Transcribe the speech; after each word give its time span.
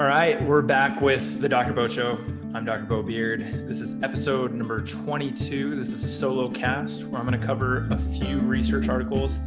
All 0.00 0.06
right, 0.06 0.42
we're 0.42 0.62
back 0.62 1.02
with 1.02 1.42
the 1.42 1.48
Dr. 1.50 1.74
Bo 1.74 1.86
Show. 1.86 2.18
I'm 2.54 2.64
Dr. 2.64 2.84
Bo 2.84 3.02
Beard. 3.02 3.68
This 3.68 3.82
is 3.82 4.02
episode 4.02 4.54
number 4.54 4.80
22. 4.80 5.76
This 5.76 5.92
is 5.92 6.02
a 6.02 6.08
solo 6.08 6.48
cast 6.48 7.04
where 7.04 7.20
I'm 7.20 7.26
going 7.26 7.38
to 7.38 7.46
cover 7.46 7.86
a 7.90 7.98
few 7.98 8.38
research 8.38 8.88
articles, 8.88 9.40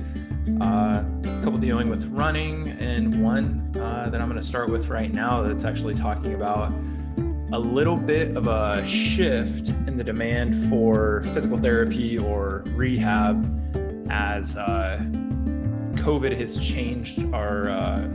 uh, 0.61 1.03
a 1.23 1.41
couple 1.43 1.57
dealing 1.57 1.89
with 1.89 2.05
running, 2.05 2.67
and 2.67 3.23
one 3.23 3.75
uh, 3.79 4.09
that 4.11 4.21
I'm 4.21 4.29
going 4.29 4.39
to 4.39 4.45
start 4.45 4.69
with 4.69 4.89
right 4.89 5.11
now 5.11 5.41
that's 5.41 5.63
actually 5.63 5.95
talking 5.95 6.35
about 6.35 6.71
a 7.51 7.57
little 7.57 7.97
bit 7.97 8.37
of 8.37 8.45
a 8.45 8.85
shift 8.85 9.69
in 9.69 9.97
the 9.97 10.03
demand 10.03 10.69
for 10.69 11.23
physical 11.33 11.57
therapy 11.57 12.19
or 12.19 12.63
rehab 12.75 13.43
as 14.11 14.55
uh, 14.55 14.99
COVID 15.95 16.37
has 16.37 16.63
changed 16.63 17.25
our, 17.33 17.69
uh, 17.69 18.07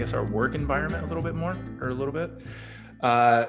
guess, 0.00 0.14
our 0.14 0.24
work 0.24 0.54
environment 0.54 1.04
a 1.04 1.06
little 1.06 1.22
bit 1.22 1.34
more, 1.34 1.56
or 1.80 1.88
a 1.88 1.94
little 1.94 2.12
bit. 2.12 2.30
Uh, 3.02 3.46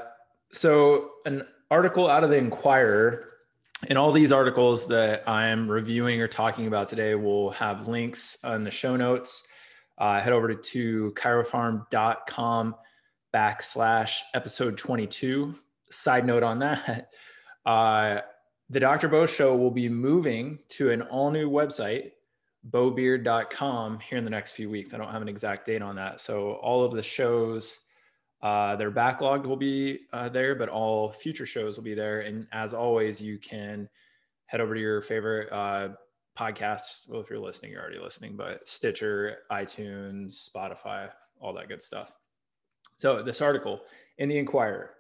so, 0.52 1.12
an 1.26 1.44
article 1.70 2.10
out 2.10 2.26
of 2.26 2.30
the 2.30 2.36
Inquirer, 2.36 3.30
and 3.88 3.98
all 3.98 4.12
these 4.12 4.34
articles 4.34 4.88
that 4.88 5.28
I'm 5.28 5.72
reviewing 5.72 6.22
or 6.22 6.28
talking 6.28 6.68
about 6.68 6.90
today 6.90 7.16
will 7.16 7.52
have 7.52 7.88
links 7.88 8.38
in 8.44 8.64
the 8.64 8.72
show 8.72 8.98
notes. 8.98 9.48
Uh, 9.98 10.20
head 10.20 10.34
over 10.34 10.54
to, 10.54 11.14
chiroform.com 11.16 12.76
backslash 13.34 14.20
episode 14.34 14.78
22. 14.78 15.56
Side 15.90 16.26
note 16.26 16.44
on 16.44 16.60
that, 16.60 17.12
uh, 17.66 18.20
the 18.70 18.80
Dr. 18.80 19.08
Bo 19.08 19.26
Show 19.26 19.56
will 19.56 19.72
be 19.72 19.88
moving 19.88 20.60
to 20.70 20.92
an 20.92 21.02
all 21.02 21.32
new 21.32 21.50
website, 21.50 22.12
bobeard.com, 22.64 24.00
here 24.00 24.18
in 24.18 24.24
the 24.24 24.30
next 24.30 24.52
few 24.52 24.70
weeks. 24.70 24.94
I 24.94 24.98
don't 24.98 25.12
have 25.12 25.22
an 25.22 25.30
exact 25.30 25.66
date 25.66 25.82
on 25.82 25.96
that. 25.96 26.22
So 26.22 26.54
all 26.54 26.84
of 26.84 26.94
the 26.94 27.04
shows, 27.04 27.80
uh, 28.42 28.76
that 28.76 28.86
are 28.86 28.92
backlogged 28.92 29.46
will 29.46 29.58
be 29.58 30.00
uh, 30.14 30.28
there, 30.30 30.56
but 30.56 30.70
all 30.70 31.12
future 31.12 31.46
shows 31.46 31.78
will 31.78 31.84
be 31.84 31.94
there. 31.94 32.22
And 32.22 32.48
as 32.52 32.74
always, 32.74 33.22
you 33.22 33.38
can 33.38 33.88
head 34.48 34.62
over 34.62 34.74
to 34.74 34.82
your 34.82 35.02
favorite 35.02 35.50
uh, 35.52 35.90
podcast. 36.38 37.10
Well, 37.10 37.22
if 37.22 37.30
you're 37.30 37.40
listening, 37.40 37.72
you're 37.72 37.82
already 37.82 38.00
listening, 38.00 38.36
but 38.36 38.68
Stitcher, 38.68 39.40
iTunes, 39.52 40.50
Spotify, 40.50 41.10
all 41.40 41.54
that 41.54 41.68
good 41.68 41.82
stuff. 41.82 42.12
So, 42.98 43.22
this 43.22 43.42
article 43.42 43.82
in 44.18 44.30
the 44.30 44.38
Inquirer 44.38 44.92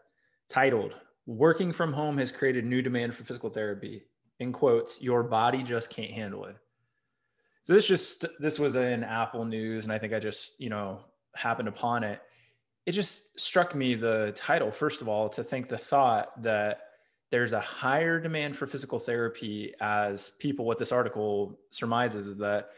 titled, 0.48 0.94
Working 1.26 1.72
from 1.72 1.94
Home 1.94 2.18
Has 2.18 2.32
Created 2.32 2.66
New 2.66 2.82
Demand 2.82 3.14
for 3.16 3.24
Physical 3.24 3.50
Therapy. 3.50 4.04
In 4.40 4.52
quotes, 4.52 5.02
your 5.02 5.24
body 5.24 5.62
just 5.62 5.90
can't 5.90 6.12
handle 6.12 6.46
it. 6.46 6.56
So 7.64 7.74
this 7.74 7.88
just 7.88 8.26
this 8.40 8.58
was 8.58 8.76
in 8.76 9.04
Apple 9.04 9.46
News, 9.46 9.84
and 9.84 9.94
I 9.94 10.00
think 10.00 10.14
I 10.14 10.20
just 10.20 10.60
you 10.60 10.70
know 10.70 11.02
happened 11.36 11.68
upon 11.68 12.04
it. 12.04 12.22
It 12.86 12.94
just 12.94 13.40
struck 13.40 13.76
me 13.76 13.96
the 13.96 14.34
title 14.36 14.72
first 14.72 15.02
of 15.02 15.08
all 15.08 15.30
to 15.30 15.44
think 15.44 15.68
the 15.68 15.78
thought 15.78 16.42
that 16.44 16.80
there's 17.30 17.54
a 17.54 17.60
higher 17.60 18.20
demand 18.20 18.58
for 18.58 18.68
physical 18.68 19.00
therapy 19.00 19.74
as 19.80 20.30
people. 20.40 20.66
What 20.66 20.78
this 20.78 20.92
article 20.92 21.60
surmises 21.70 22.28
is 22.28 22.38
that 22.38 22.72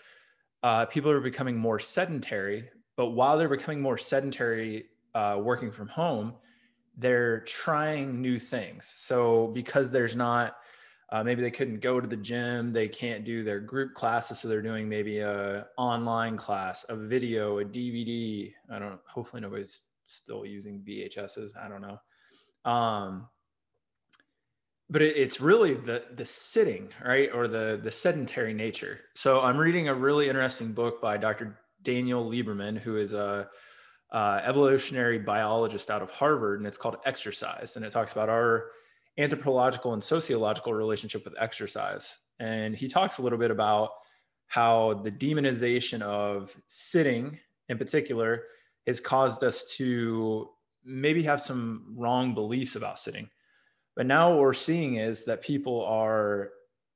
uh, 0.61 0.85
people 0.85 1.11
are 1.11 1.19
becoming 1.19 1.57
more 1.57 1.79
sedentary, 1.79 2.69
but 2.95 3.07
while 3.07 3.37
they're 3.37 3.49
becoming 3.49 3.81
more 3.81 3.97
sedentary, 3.97 4.85
uh, 5.15 5.39
working 5.41 5.71
from 5.71 5.87
home, 5.87 6.33
they're 6.97 7.41
trying 7.41 8.21
new 8.21 8.39
things. 8.39 8.89
So 8.93 9.47
because 9.53 9.91
there's 9.91 10.15
not, 10.15 10.55
uh, 11.13 11.23
maybe 11.23 11.43
they 11.43 11.51
couldn't 11.51 11.79
go 11.79 12.01
to 12.01 12.07
the 12.07 12.17
gym, 12.17 12.73
they 12.73 12.87
can't 12.87 13.23
do 13.23 13.43
their 13.43 13.59
group 13.59 13.93
classes, 13.93 14.39
so 14.39 14.47
they're 14.47 14.63
doing 14.63 14.89
maybe 14.89 15.19
a 15.19 15.67
online 15.77 16.37
class, 16.37 16.83
a 16.89 16.95
video, 16.95 17.59
a 17.59 17.63
DVD. 17.63 18.51
I 18.71 18.79
don't. 18.79 18.99
Hopefully 19.07 19.39
nobody's 19.43 19.83
still 20.07 20.43
using 20.43 20.79
VHSs. 20.79 21.51
I 21.55 21.69
don't 21.69 21.81
know. 21.83 21.99
Um, 22.65 23.27
but 24.89 25.03
it, 25.03 25.15
it's 25.15 25.39
really 25.39 25.75
the 25.75 26.05
the 26.15 26.25
sitting 26.25 26.89
right 27.05 27.29
or 27.31 27.47
the 27.47 27.79
the 27.83 27.91
sedentary 27.91 28.55
nature. 28.55 28.99
So 29.15 29.39
I'm 29.41 29.57
reading 29.57 29.89
a 29.89 29.93
really 29.93 30.29
interesting 30.29 30.71
book 30.73 30.99
by 30.99 31.17
Dr. 31.17 31.59
Daniel 31.83 32.27
Lieberman, 32.27 32.75
who 32.79 32.97
is 32.97 33.13
a 33.13 33.47
uh, 34.11 34.41
evolutionary 34.43 35.19
biologist 35.19 35.91
out 35.91 36.01
of 36.01 36.09
Harvard, 36.09 36.59
and 36.59 36.65
it's 36.65 36.77
called 36.79 36.97
Exercise. 37.05 37.75
And 37.75 37.85
it 37.85 37.91
talks 37.91 38.13
about 38.13 38.29
our 38.29 38.71
anthropological 39.17 39.93
and 39.93 40.03
sociological 40.03 40.73
relationship 40.73 41.23
with 41.25 41.35
exercise. 41.39 42.17
And 42.39 42.75
he 42.75 42.87
talks 42.87 43.17
a 43.17 43.21
little 43.21 43.39
bit 43.39 43.51
about 43.51 43.91
how 44.47 45.01
the 45.03 45.11
demonization 45.11 46.01
of 46.01 46.55
sitting 46.67 47.39
in 47.69 47.77
particular 47.77 48.43
has 48.87 48.99
caused 48.99 49.43
us 49.43 49.63
to 49.77 50.49
maybe 50.83 51.23
have 51.23 51.41
some 51.41 51.93
wrong 51.95 52.33
beliefs 52.33 52.75
about 52.75 52.99
sitting. 52.99 53.29
But 53.95 54.05
now 54.05 54.31
what 54.31 54.39
we're 54.39 54.53
seeing 54.53 54.95
is 54.95 55.25
that 55.25 55.41
people 55.41 55.85
are, 55.85 56.49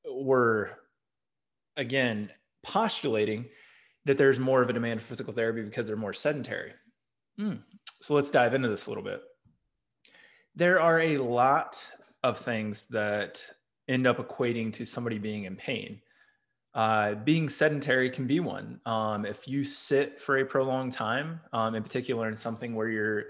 we're 0.10 0.70
again 1.78 2.30
postulating 2.64 3.46
that 4.06 4.18
there's 4.18 4.40
more 4.40 4.62
of 4.62 4.70
a 4.70 4.74
demand 4.74 5.02
for 5.02 5.08
physical 5.08 5.34
therapy 5.34 5.62
because 5.62 5.88
they're 5.88 5.96
more 5.96 6.14
sedentary. 6.14 6.74
Mm. 7.40 7.62
So 8.02 8.16
let's 8.16 8.32
dive 8.32 8.54
into 8.54 8.70
this 8.70 8.88
a 8.88 8.90
little 8.90 9.04
bit. 9.04 9.22
There 10.56 10.82
are 10.82 11.00
a 11.00 11.18
lot 11.18 11.78
of 12.28 12.38
things 12.38 12.88
that 12.90 13.42
end 13.88 14.06
up 14.06 14.18
equating 14.18 14.74
to 14.74 14.86
somebody 14.86 15.18
being 15.18 15.46
in 15.46 15.56
pain. 15.56 16.02
Uh, 16.74 17.16
being 17.16 17.48
sedentary 17.48 18.10
can 18.10 18.28
be 18.28 18.40
one. 18.40 18.80
Um, 18.86 19.26
if 19.26 19.48
you 19.48 19.64
sit 19.64 20.20
for 20.20 20.38
a 20.38 20.46
prolonged 20.46 20.94
time, 20.94 21.40
um, 21.54 21.74
in 21.74 21.82
particular 21.82 22.28
in 22.28 22.36
something 22.36 22.76
where 22.76 22.90
you're 22.90 23.24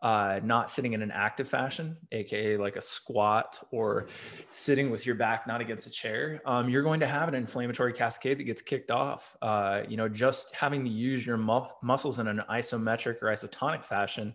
uh, 0.00 0.40
not 0.42 0.70
sitting 0.70 0.94
in 0.94 1.02
an 1.02 1.10
active 1.10 1.46
fashion, 1.46 1.96
aka 2.10 2.56
like 2.56 2.76
a 2.76 2.80
squat 2.80 3.58
or 3.70 4.08
sitting 4.50 4.90
with 4.90 5.04
your 5.04 5.14
back 5.14 5.46
not 5.46 5.60
against 5.60 5.86
a 5.86 5.90
chair, 5.90 6.40
um, 6.46 6.70
you're 6.70 6.82
going 6.82 7.00
to 7.00 7.06
have 7.06 7.28
an 7.28 7.34
inflammatory 7.34 7.92
cascade 7.92 8.38
that 8.38 8.44
gets 8.44 8.62
kicked 8.62 8.90
off. 8.90 9.36
Uh, 9.42 9.82
you 9.88 9.96
know, 9.96 10.08
just 10.08 10.54
having 10.54 10.82
to 10.84 10.90
use 10.90 11.26
your 11.26 11.36
mu- 11.36 11.66
muscles 11.82 12.18
in 12.18 12.26
an 12.26 12.42
isometric 12.48 13.22
or 13.22 13.26
isotonic 13.26 13.84
fashion 13.84 14.34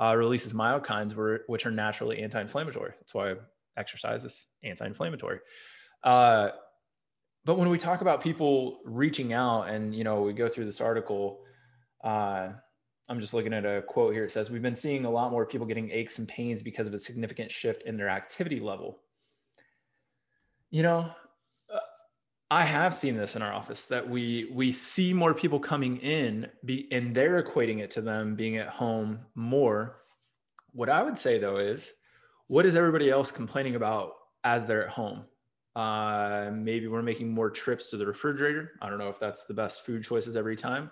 uh, 0.00 0.14
releases 0.16 0.52
myokines, 0.52 1.14
which 1.46 1.66
are 1.66 1.70
naturally 1.70 2.22
anti-inflammatory. 2.22 2.92
That's 2.98 3.14
why 3.14 3.34
exercise 3.76 4.24
is 4.24 4.46
anti-inflammatory. 4.62 5.40
Uh, 6.02 6.50
but 7.44 7.58
when 7.58 7.68
we 7.68 7.78
talk 7.78 8.00
about 8.00 8.22
people 8.22 8.80
reaching 8.84 9.32
out, 9.32 9.68
and 9.68 9.94
you 9.94 10.04
know, 10.04 10.22
we 10.22 10.32
go 10.32 10.48
through 10.48 10.64
this 10.64 10.80
article. 10.80 11.40
Uh, 12.02 12.52
I'm 13.08 13.20
just 13.20 13.34
looking 13.34 13.52
at 13.52 13.66
a 13.66 13.82
quote 13.82 14.14
here. 14.14 14.24
It 14.24 14.32
says, 14.32 14.50
We've 14.50 14.62
been 14.62 14.76
seeing 14.76 15.04
a 15.04 15.10
lot 15.10 15.30
more 15.30 15.44
people 15.44 15.66
getting 15.66 15.90
aches 15.90 16.18
and 16.18 16.26
pains 16.26 16.62
because 16.62 16.86
of 16.86 16.94
a 16.94 16.98
significant 16.98 17.50
shift 17.50 17.82
in 17.82 17.96
their 17.96 18.08
activity 18.08 18.60
level. 18.60 19.00
You 20.70 20.82
know, 20.82 21.10
I 22.50 22.64
have 22.64 22.94
seen 22.94 23.16
this 23.16 23.36
in 23.36 23.42
our 23.42 23.52
office 23.52 23.86
that 23.86 24.08
we 24.08 24.50
we 24.52 24.72
see 24.72 25.12
more 25.12 25.34
people 25.34 25.58
coming 25.58 25.96
in 25.98 26.48
be 26.64 26.88
and 26.92 27.14
they're 27.14 27.42
equating 27.42 27.80
it 27.80 27.90
to 27.92 28.00
them 28.00 28.36
being 28.36 28.56
at 28.58 28.68
home 28.68 29.20
more. 29.34 29.96
What 30.72 30.88
I 30.88 31.02
would 31.02 31.18
say 31.18 31.38
though 31.38 31.58
is 31.58 31.92
what 32.46 32.66
is 32.66 32.76
everybody 32.76 33.10
else 33.10 33.30
complaining 33.30 33.74
about 33.74 34.12
as 34.44 34.66
they're 34.66 34.86
at 34.86 34.92
home? 34.92 35.24
Uh, 35.74 36.50
maybe 36.52 36.86
we're 36.86 37.02
making 37.02 37.32
more 37.32 37.50
trips 37.50 37.90
to 37.90 37.96
the 37.96 38.06
refrigerator. 38.06 38.72
I 38.80 38.88
don't 38.88 38.98
know 38.98 39.08
if 39.08 39.18
that's 39.18 39.44
the 39.44 39.54
best 39.54 39.84
food 39.84 40.04
choices 40.04 40.36
every 40.36 40.54
time 40.54 40.90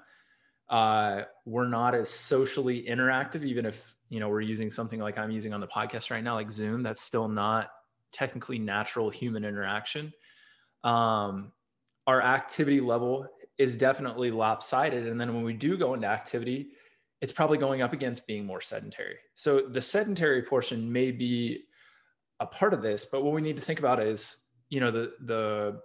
uh, 0.72 1.24
we're 1.44 1.68
not 1.68 1.94
as 1.94 2.08
socially 2.08 2.84
interactive, 2.88 3.44
even 3.44 3.66
if 3.66 3.94
you 4.08 4.18
know 4.20 4.28
we're 4.28 4.40
using 4.40 4.70
something 4.70 4.98
like 4.98 5.18
I'm 5.18 5.30
using 5.30 5.52
on 5.52 5.60
the 5.60 5.66
podcast 5.66 6.10
right 6.10 6.24
now, 6.24 6.34
like 6.34 6.50
Zoom. 6.50 6.82
That's 6.82 7.02
still 7.02 7.28
not 7.28 7.68
technically 8.10 8.58
natural 8.58 9.10
human 9.10 9.44
interaction. 9.44 10.12
Um, 10.84 11.52
our 12.06 12.20
activity 12.20 12.80
level 12.80 13.26
is 13.58 13.78
definitely 13.78 14.30
lopsided, 14.30 15.06
and 15.06 15.20
then 15.20 15.34
when 15.34 15.44
we 15.44 15.52
do 15.52 15.76
go 15.76 15.94
into 15.94 16.06
activity, 16.06 16.72
it's 17.20 17.32
probably 17.32 17.58
going 17.58 17.82
up 17.82 17.92
against 17.92 18.26
being 18.26 18.44
more 18.44 18.60
sedentary. 18.60 19.16
So 19.34 19.60
the 19.60 19.80
sedentary 19.80 20.42
portion 20.42 20.92
may 20.92 21.12
be 21.12 21.64
a 22.40 22.46
part 22.46 22.74
of 22.74 22.82
this, 22.82 23.04
but 23.04 23.22
what 23.22 23.32
we 23.32 23.40
need 23.40 23.56
to 23.56 23.62
think 23.62 23.78
about 23.78 24.02
is 24.02 24.36
you 24.68 24.80
know 24.80 24.90
the 24.90 25.12
the 25.20 25.80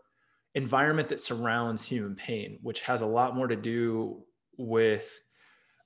environment 0.56 1.08
that 1.10 1.20
surrounds 1.20 1.86
human 1.86 2.16
pain, 2.16 2.58
which 2.64 2.82
has 2.82 3.02
a 3.02 3.06
lot 3.06 3.36
more 3.36 3.48
to 3.48 3.56
do 3.56 4.24
with 4.58 5.20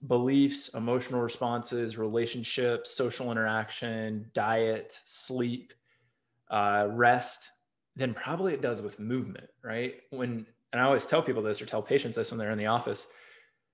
beliefs, 0.08 0.70
emotional 0.70 1.22
responses, 1.22 1.98
relationships, 1.98 2.96
social 2.96 3.32
interaction, 3.32 4.30
diet, 4.34 4.94
sleep, 5.04 5.74
uh, 6.50 6.88
rest, 6.90 7.52
then 7.96 8.14
probably 8.14 8.54
it 8.54 8.62
does 8.62 8.82
with 8.82 9.00
movement, 9.00 9.50
right? 9.64 9.96
When, 10.10 10.46
and 10.72 10.82
I 10.82 10.86
always 10.86 11.06
tell 11.06 11.22
people 11.22 11.44
this 11.44 11.62
or 11.62 11.66
tell 11.66 11.82
patients 11.82 12.16
this 12.16 12.32
when 12.32 12.38
they're 12.38 12.52
in 12.52 12.58
the 12.58 12.68
office, 12.68 13.08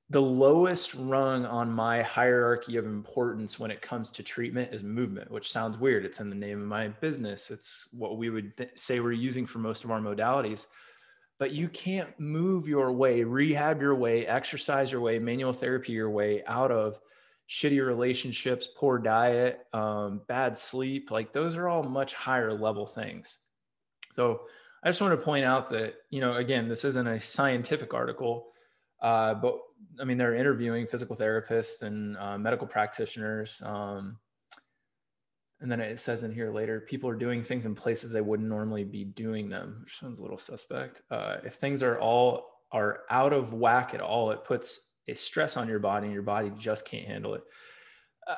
the 0.10 0.22
lowest 0.22 0.94
rung 0.96 1.46
on 1.46 1.70
my 1.70 2.02
hierarchy 2.02 2.78
of 2.78 2.86
importance 2.86 3.60
when 3.60 3.72
it 3.72 3.82
comes 3.82 4.10
to 4.12 4.24
treatment 4.24 4.74
is 4.74 4.82
movement, 4.82 5.30
which 5.30 5.52
sounds 5.52 5.78
weird. 5.78 6.06
It's 6.06 6.22
in 6.22 6.30
the 6.30 6.36
name 6.36 6.62
of 6.62 6.68
my 6.68 6.88
business. 6.88 7.52
It's 7.52 7.88
what 7.92 8.18
we 8.18 8.30
would 8.30 8.56
th- 8.56 8.72
say 8.76 9.00
we're 9.00 9.12
using 9.12 9.46
for 9.46 9.60
most 9.60 9.84
of 9.84 9.92
our 9.92 10.00
modalities 10.00 10.68
but 11.40 11.52
you 11.52 11.68
can't 11.70 12.20
move 12.20 12.68
your 12.68 12.92
way, 12.92 13.24
rehab 13.24 13.82
your 13.82 13.96
way, 13.96 14.26
exercise 14.26 14.92
your 14.92 15.02
way, 15.02 15.20
manual 15.20 15.54
therapy 15.54 15.94
your 15.94 16.10
way 16.10 16.44
out 16.46 16.72
of 16.72 17.00
shitty 17.48 17.86
relationships, 17.86 18.68
poor 18.76 18.98
diet, 18.98 19.66
um, 19.74 20.22
bad 20.28 20.58
sleep. 20.58 21.12
Like 21.12 21.34
those 21.34 21.56
are 21.56 21.68
all 21.68 21.84
much 21.84 22.14
higher 22.14 22.52
level 22.52 22.86
things. 22.88 23.38
So 24.18 24.42
I 24.84 24.90
just 24.90 25.00
want 25.00 25.18
to 25.18 25.24
point 25.24 25.46
out 25.46 25.70
that, 25.70 25.94
you 26.10 26.22
know, 26.22 26.38
again, 26.38 26.68
this 26.68 26.84
isn't 26.84 27.08
a 27.08 27.20
scientific 27.20 27.94
article, 27.94 28.48
uh, 29.02 29.36
but 29.36 29.60
I 30.02 30.06
mean, 30.06 30.18
they're 30.18 30.34
interviewing 30.34 30.88
physical 30.88 31.16
therapists 31.16 31.84
and 31.84 32.18
uh, 32.18 32.38
medical 32.38 32.66
practitioners. 32.66 33.62
Um, 33.64 34.18
and 35.60 35.72
then 35.72 35.80
it 35.80 36.00
says 36.00 36.24
in 36.24 36.32
here 36.32 36.52
later, 36.52 36.82
people 36.82 37.10
are 37.10 37.16
doing 37.16 37.44
things 37.44 37.66
in 37.66 37.76
places 37.76 38.12
they 38.12 38.22
wouldn't 38.22 38.50
normally 38.50 38.84
be 38.84 39.04
doing 39.04 39.50
them, 39.50 39.78
which 39.82 40.00
sounds 40.00 40.20
a 40.20 40.22
little 40.24 40.38
suspect. 40.38 41.02
Uh, 41.12 41.38
if 41.44 41.56
things 41.56 41.84
are 41.84 42.00
all 42.00 42.48
are 42.72 43.02
out 43.10 43.34
of 43.34 43.54
whack 43.54 43.94
at 43.94 44.02
all, 44.02 44.32
it 44.32 44.44
puts 44.44 44.90
a 45.08 45.14
stress 45.14 45.58
on 45.58 45.68
your 45.68 45.80
body 45.80 46.06
and 46.06 46.14
your 46.14 46.24
body 46.24 46.52
just 46.58 46.86
can't 46.86 47.08
handle 47.08 47.36
it. 47.36 47.44
Uh, 48.28 48.36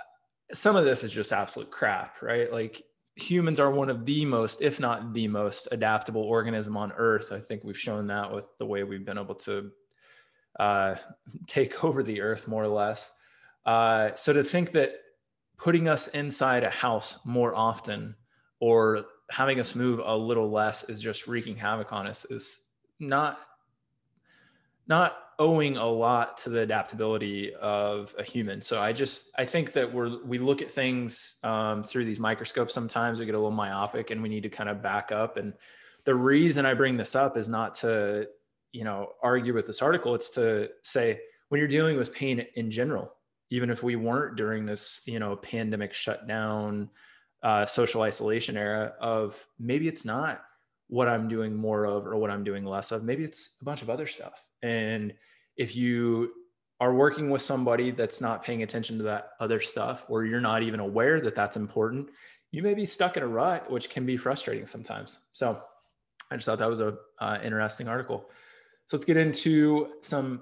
some 0.53 0.75
of 0.75 0.85
this 0.85 1.03
is 1.03 1.11
just 1.11 1.33
absolute 1.33 1.71
crap, 1.71 2.21
right? 2.21 2.51
Like 2.51 2.83
humans 3.21 3.59
are 3.59 3.71
one 3.71 3.89
of 3.89 4.05
the 4.05 4.25
most, 4.25 4.61
if 4.61 4.79
not 4.79 5.13
the 5.13 5.27
most 5.27 5.67
adaptable 5.71 6.23
organism 6.23 6.77
on 6.77 6.91
earth. 6.93 7.31
I 7.31 7.39
think 7.39 7.63
we've 7.63 7.77
shown 7.77 8.07
that 8.07 8.31
with 8.33 8.45
the 8.57 8.65
way 8.65 8.83
we've 8.83 9.05
been 9.05 9.17
able 9.17 9.35
to 9.35 9.71
uh, 10.59 10.95
take 11.47 11.83
over 11.83 12.03
the 12.03 12.21
earth 12.21 12.47
more 12.47 12.63
or 12.63 12.67
less. 12.67 13.11
Uh, 13.65 14.15
so 14.15 14.33
to 14.33 14.43
think 14.43 14.71
that 14.71 14.93
putting 15.57 15.87
us 15.87 16.07
inside 16.09 16.63
a 16.63 16.69
house 16.69 17.19
more 17.25 17.55
often 17.55 18.15
or 18.59 19.05
having 19.29 19.59
us 19.59 19.75
move 19.75 19.99
a 20.03 20.15
little 20.15 20.49
less 20.49 20.83
is 20.85 21.01
just 21.01 21.27
wreaking 21.27 21.55
havoc 21.55 21.93
on 21.93 22.07
us 22.07 22.25
is 22.25 22.63
not 22.99 23.39
not 24.87 25.17
owing 25.39 25.77
a 25.77 25.85
lot 25.87 26.37
to 26.37 26.49
the 26.49 26.59
adaptability 26.59 27.53
of 27.55 28.13
a 28.19 28.23
human. 28.23 28.61
So 28.61 28.81
I 28.81 28.91
just 28.91 29.31
I 29.37 29.45
think 29.45 29.71
that 29.71 29.91
we're 29.91 30.23
we 30.25 30.37
look 30.37 30.61
at 30.61 30.69
things 30.69 31.37
um, 31.43 31.81
through 31.83 32.05
these 32.05 32.19
microscopes. 32.19 32.73
Sometimes 32.73 33.19
we 33.19 33.25
get 33.25 33.35
a 33.35 33.37
little 33.37 33.49
myopic, 33.49 34.11
and 34.11 34.21
we 34.21 34.29
need 34.29 34.43
to 34.43 34.49
kind 34.49 34.69
of 34.69 34.83
back 34.83 35.11
up. 35.13 35.37
And 35.37 35.53
the 36.03 36.13
reason 36.13 36.65
I 36.65 36.73
bring 36.73 36.97
this 36.97 37.15
up 37.15 37.37
is 37.37 37.47
not 37.47 37.73
to 37.75 38.27
you 38.73 38.83
know 38.83 39.13
argue 39.23 39.53
with 39.53 39.65
this 39.65 39.81
article. 39.81 40.13
It's 40.13 40.29
to 40.31 40.69
say 40.83 41.21
when 41.47 41.59
you're 41.59 41.69
dealing 41.69 41.97
with 41.97 42.13
pain 42.13 42.45
in 42.55 42.69
general, 42.69 43.13
even 43.49 43.69
if 43.69 43.81
we 43.81 43.95
weren't 43.95 44.35
during 44.35 44.65
this 44.65 45.01
you 45.05 45.19
know 45.19 45.37
pandemic 45.37 45.93
shutdown, 45.93 46.89
uh, 47.43 47.65
social 47.65 48.01
isolation 48.01 48.57
era, 48.57 48.93
of 48.99 49.47
maybe 49.57 49.87
it's 49.87 50.03
not 50.03 50.41
what 50.89 51.07
I'm 51.07 51.29
doing 51.29 51.55
more 51.55 51.85
of 51.85 52.05
or 52.05 52.17
what 52.17 52.29
I'm 52.29 52.43
doing 52.43 52.65
less 52.65 52.91
of. 52.91 53.05
Maybe 53.05 53.23
it's 53.23 53.55
a 53.61 53.63
bunch 53.63 53.81
of 53.81 53.89
other 53.89 54.07
stuff. 54.07 54.48
And 54.61 55.13
if 55.57 55.75
you 55.75 56.31
are 56.79 56.93
working 56.93 57.29
with 57.29 57.41
somebody 57.41 57.91
that's 57.91 58.21
not 58.21 58.43
paying 58.43 58.63
attention 58.63 58.97
to 58.97 59.03
that 59.03 59.31
other 59.39 59.59
stuff, 59.59 60.05
or 60.07 60.25
you're 60.25 60.41
not 60.41 60.63
even 60.63 60.79
aware 60.79 61.19
that 61.21 61.35
that's 61.35 61.57
important, 61.57 62.09
you 62.51 62.63
may 62.63 62.73
be 62.73 62.85
stuck 62.85 63.17
in 63.17 63.23
a 63.23 63.27
rut, 63.27 63.69
which 63.69 63.89
can 63.89 64.05
be 64.05 64.17
frustrating 64.17 64.65
sometimes. 64.65 65.19
So 65.33 65.61
I 66.31 66.35
just 66.35 66.45
thought 66.45 66.59
that 66.59 66.69
was 66.69 66.79
a 66.79 66.97
uh, 67.19 67.39
interesting 67.43 67.87
article. 67.87 68.29
So 68.85 68.97
let's 68.97 69.05
get 69.05 69.17
into 69.17 69.89
some 70.01 70.41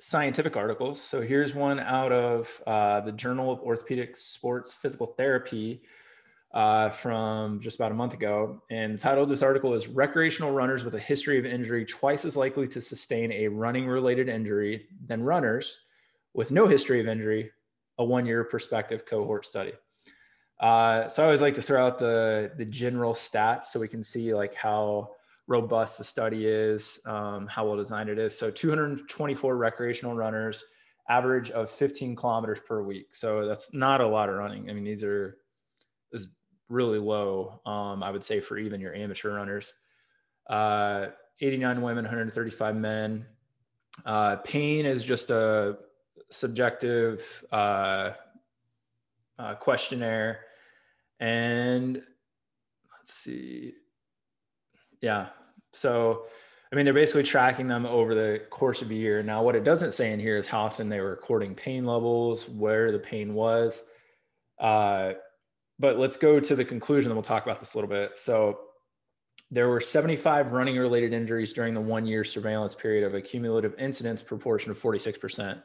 scientific 0.00 0.56
articles. 0.56 1.00
So 1.00 1.20
here's 1.20 1.54
one 1.54 1.78
out 1.78 2.10
of 2.10 2.62
uh, 2.66 3.00
the 3.00 3.12
Journal 3.12 3.52
of 3.52 3.60
Orthopedic 3.60 4.16
Sports 4.16 4.72
Physical 4.72 5.06
Therapy 5.06 5.82
uh, 6.52 6.90
from 6.90 7.60
just 7.60 7.76
about 7.76 7.92
a 7.92 7.94
month 7.94 8.14
ago. 8.14 8.62
And 8.70 8.94
the 8.94 8.98
title 8.98 9.22
of 9.22 9.28
this 9.28 9.42
article 9.42 9.74
is 9.74 9.88
Recreational 9.88 10.50
Runners 10.50 10.84
with 10.84 10.94
a 10.94 10.98
History 10.98 11.38
of 11.38 11.46
Injury 11.46 11.84
Twice 11.84 12.24
as 12.24 12.36
Likely 12.36 12.66
to 12.68 12.80
Sustain 12.80 13.30
a 13.32 13.48
Running 13.48 13.86
Related 13.86 14.28
Injury 14.28 14.86
Than 15.06 15.22
Runners 15.22 15.78
with 16.34 16.50
No 16.50 16.66
History 16.66 17.00
of 17.00 17.06
Injury, 17.06 17.50
a 17.98 18.04
One 18.04 18.26
Year 18.26 18.44
Perspective 18.44 19.06
Cohort 19.06 19.46
Study. 19.46 19.72
Uh, 20.58 21.08
so 21.08 21.22
I 21.22 21.26
always 21.26 21.40
like 21.40 21.54
to 21.54 21.62
throw 21.62 21.86
out 21.86 21.98
the, 21.98 22.52
the 22.56 22.66
general 22.66 23.14
stats 23.14 23.66
so 23.66 23.80
we 23.80 23.88
can 23.88 24.02
see 24.02 24.34
like 24.34 24.54
how 24.54 25.10
robust 25.46 25.98
the 25.98 26.04
study 26.04 26.46
is, 26.46 27.00
um, 27.06 27.46
how 27.46 27.64
well 27.64 27.76
designed 27.76 28.10
it 28.10 28.18
is. 28.18 28.38
So 28.38 28.50
224 28.50 29.56
recreational 29.56 30.14
runners, 30.14 30.64
average 31.08 31.50
of 31.50 31.70
15 31.70 32.14
kilometers 32.14 32.60
per 32.60 32.82
week. 32.82 33.14
So 33.14 33.46
that's 33.46 33.72
not 33.72 34.00
a 34.00 34.06
lot 34.06 34.28
of 34.28 34.34
running. 34.34 34.68
I 34.68 34.74
mean, 34.74 34.84
these 34.84 35.02
are 35.02 35.38
is 36.12 36.28
really 36.70 36.98
low, 36.98 37.60
um, 37.66 38.02
I 38.02 38.10
would 38.10 38.24
say, 38.24 38.40
for 38.40 38.56
even 38.56 38.80
your 38.80 38.94
amateur 38.94 39.34
runners. 39.34 39.72
Uh, 40.48 41.08
89 41.40 41.82
women, 41.82 42.04
135 42.04 42.76
men. 42.76 43.26
Uh, 44.06 44.36
pain 44.36 44.86
is 44.86 45.02
just 45.02 45.30
a 45.30 45.78
subjective 46.30 47.44
uh, 47.52 48.12
uh, 49.38 49.54
questionnaire. 49.56 50.40
And 51.18 51.96
let's 51.96 53.12
see. 53.12 53.74
Yeah. 55.00 55.28
So, 55.72 56.26
I 56.72 56.76
mean, 56.76 56.84
they're 56.84 56.94
basically 56.94 57.24
tracking 57.24 57.66
them 57.66 57.84
over 57.84 58.14
the 58.14 58.42
course 58.50 58.80
of 58.80 58.90
a 58.90 58.94
year. 58.94 59.22
Now, 59.22 59.42
what 59.42 59.56
it 59.56 59.64
doesn't 59.64 59.92
say 59.92 60.12
in 60.12 60.20
here 60.20 60.36
is 60.36 60.46
how 60.46 60.62
often 60.62 60.88
they 60.88 61.00
were 61.00 61.10
recording 61.10 61.54
pain 61.54 61.84
levels, 61.84 62.48
where 62.48 62.92
the 62.92 62.98
pain 62.98 63.34
was. 63.34 63.82
Uh, 64.58 65.14
but 65.80 65.98
let's 65.98 66.18
go 66.18 66.38
to 66.38 66.54
the 66.54 66.64
conclusion 66.64 67.10
and 67.10 67.16
we'll 67.16 67.22
talk 67.22 67.42
about 67.42 67.58
this 67.58 67.72
a 67.72 67.78
little 67.78 67.88
bit. 67.88 68.18
So 68.18 68.60
there 69.50 69.68
were 69.68 69.80
75 69.80 70.52
running 70.52 70.76
related 70.76 71.14
injuries 71.14 71.54
during 71.54 71.72
the 71.72 71.80
one 71.80 72.06
year 72.06 72.22
surveillance 72.22 72.74
period 72.74 73.02
of 73.02 73.14
a 73.14 73.20
cumulative 73.22 73.74
incidence 73.78 74.20
proportion 74.20 74.70
of 74.70 74.78
46%. 74.78 75.62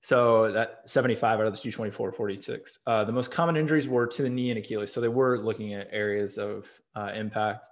So 0.00 0.52
that 0.52 0.80
75 0.86 1.40
out 1.40 1.46
of 1.46 1.52
the 1.52 1.58
224, 1.58 2.12
46. 2.12 2.78
Uh, 2.86 3.04
the 3.04 3.12
most 3.12 3.30
common 3.30 3.58
injuries 3.58 3.86
were 3.86 4.06
to 4.06 4.22
the 4.22 4.30
knee 4.30 4.50
and 4.50 4.58
Achilles. 4.58 4.90
So 4.90 5.02
they 5.02 5.08
were 5.08 5.38
looking 5.38 5.74
at 5.74 5.88
areas 5.92 6.38
of 6.38 6.68
uh, 6.94 7.12
impact. 7.14 7.68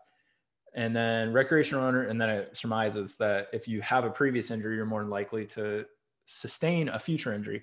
And 0.77 0.95
then 0.95 1.33
recreational 1.33 1.85
runner, 1.85 2.03
and 2.03 2.21
then 2.21 2.29
it 2.29 2.57
surmises 2.57 3.17
that 3.17 3.47
if 3.53 3.69
you 3.69 3.81
have 3.83 4.05
a 4.05 4.11
previous 4.11 4.51
injury, 4.51 4.75
you're 4.75 4.85
more 4.85 5.05
likely 5.05 5.47
to 5.47 5.87
sustain 6.27 6.89
a 6.89 6.99
future 6.99 7.33
injury. 7.33 7.63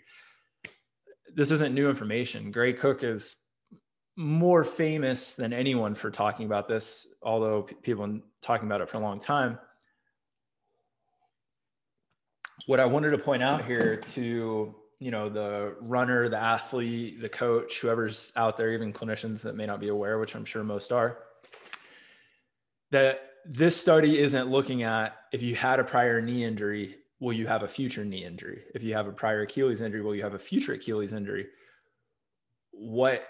This 1.33 1.51
isn't 1.51 1.75
new 1.75 1.89
information. 1.89 2.51
Gray 2.51 2.71
Cook 2.71 3.03
is 3.03 3.35
more 4.15 4.63
famous 4.63 5.33
than 5.33 5.53
anyone 5.53 5.95
for 5.95 6.11
talking 6.11 6.45
about 6.45 6.67
this, 6.67 7.07
although 7.21 7.63
people 7.81 8.03
have 8.03 8.11
been 8.11 8.23
talking 8.41 8.67
about 8.67 8.81
it 8.81 8.89
for 8.89 8.97
a 8.97 9.01
long 9.01 9.19
time. 9.19 9.57
What 12.67 12.79
I 12.79 12.85
wanted 12.85 13.11
to 13.11 13.17
point 13.17 13.41
out 13.41 13.65
here 13.65 13.97
to 13.97 14.75
you 14.99 15.09
know 15.09 15.29
the 15.29 15.75
runner, 15.81 16.29
the 16.29 16.37
athlete, 16.37 17.21
the 17.21 17.29
coach, 17.29 17.79
whoever's 17.79 18.31
out 18.35 18.55
there, 18.55 18.71
even 18.71 18.93
clinicians 18.93 19.41
that 19.41 19.55
may 19.55 19.65
not 19.65 19.79
be 19.79 19.87
aware, 19.87 20.19
which 20.19 20.35
I'm 20.35 20.45
sure 20.45 20.63
most 20.63 20.91
are, 20.91 21.19
that 22.91 23.31
this 23.45 23.75
study 23.75 24.19
isn't 24.19 24.49
looking 24.49 24.83
at 24.83 25.15
if 25.31 25.41
you 25.41 25.55
had 25.55 25.79
a 25.79 25.83
prior 25.83 26.21
knee 26.21 26.43
injury, 26.43 26.97
will 27.19 27.33
you 27.33 27.47
have 27.47 27.63
a 27.63 27.67
future 27.67 28.05
knee 28.05 28.23
injury? 28.23 28.63
If 28.75 28.83
you 28.83 28.93
have 28.93 29.07
a 29.07 29.11
prior 29.11 29.41
Achilles 29.41 29.81
injury, 29.81 30.01
will 30.01 30.15
you 30.15 30.21
have 30.21 30.35
a 30.35 30.39
future 30.39 30.73
Achilles 30.73 31.13
injury? 31.13 31.47
What 32.71 33.25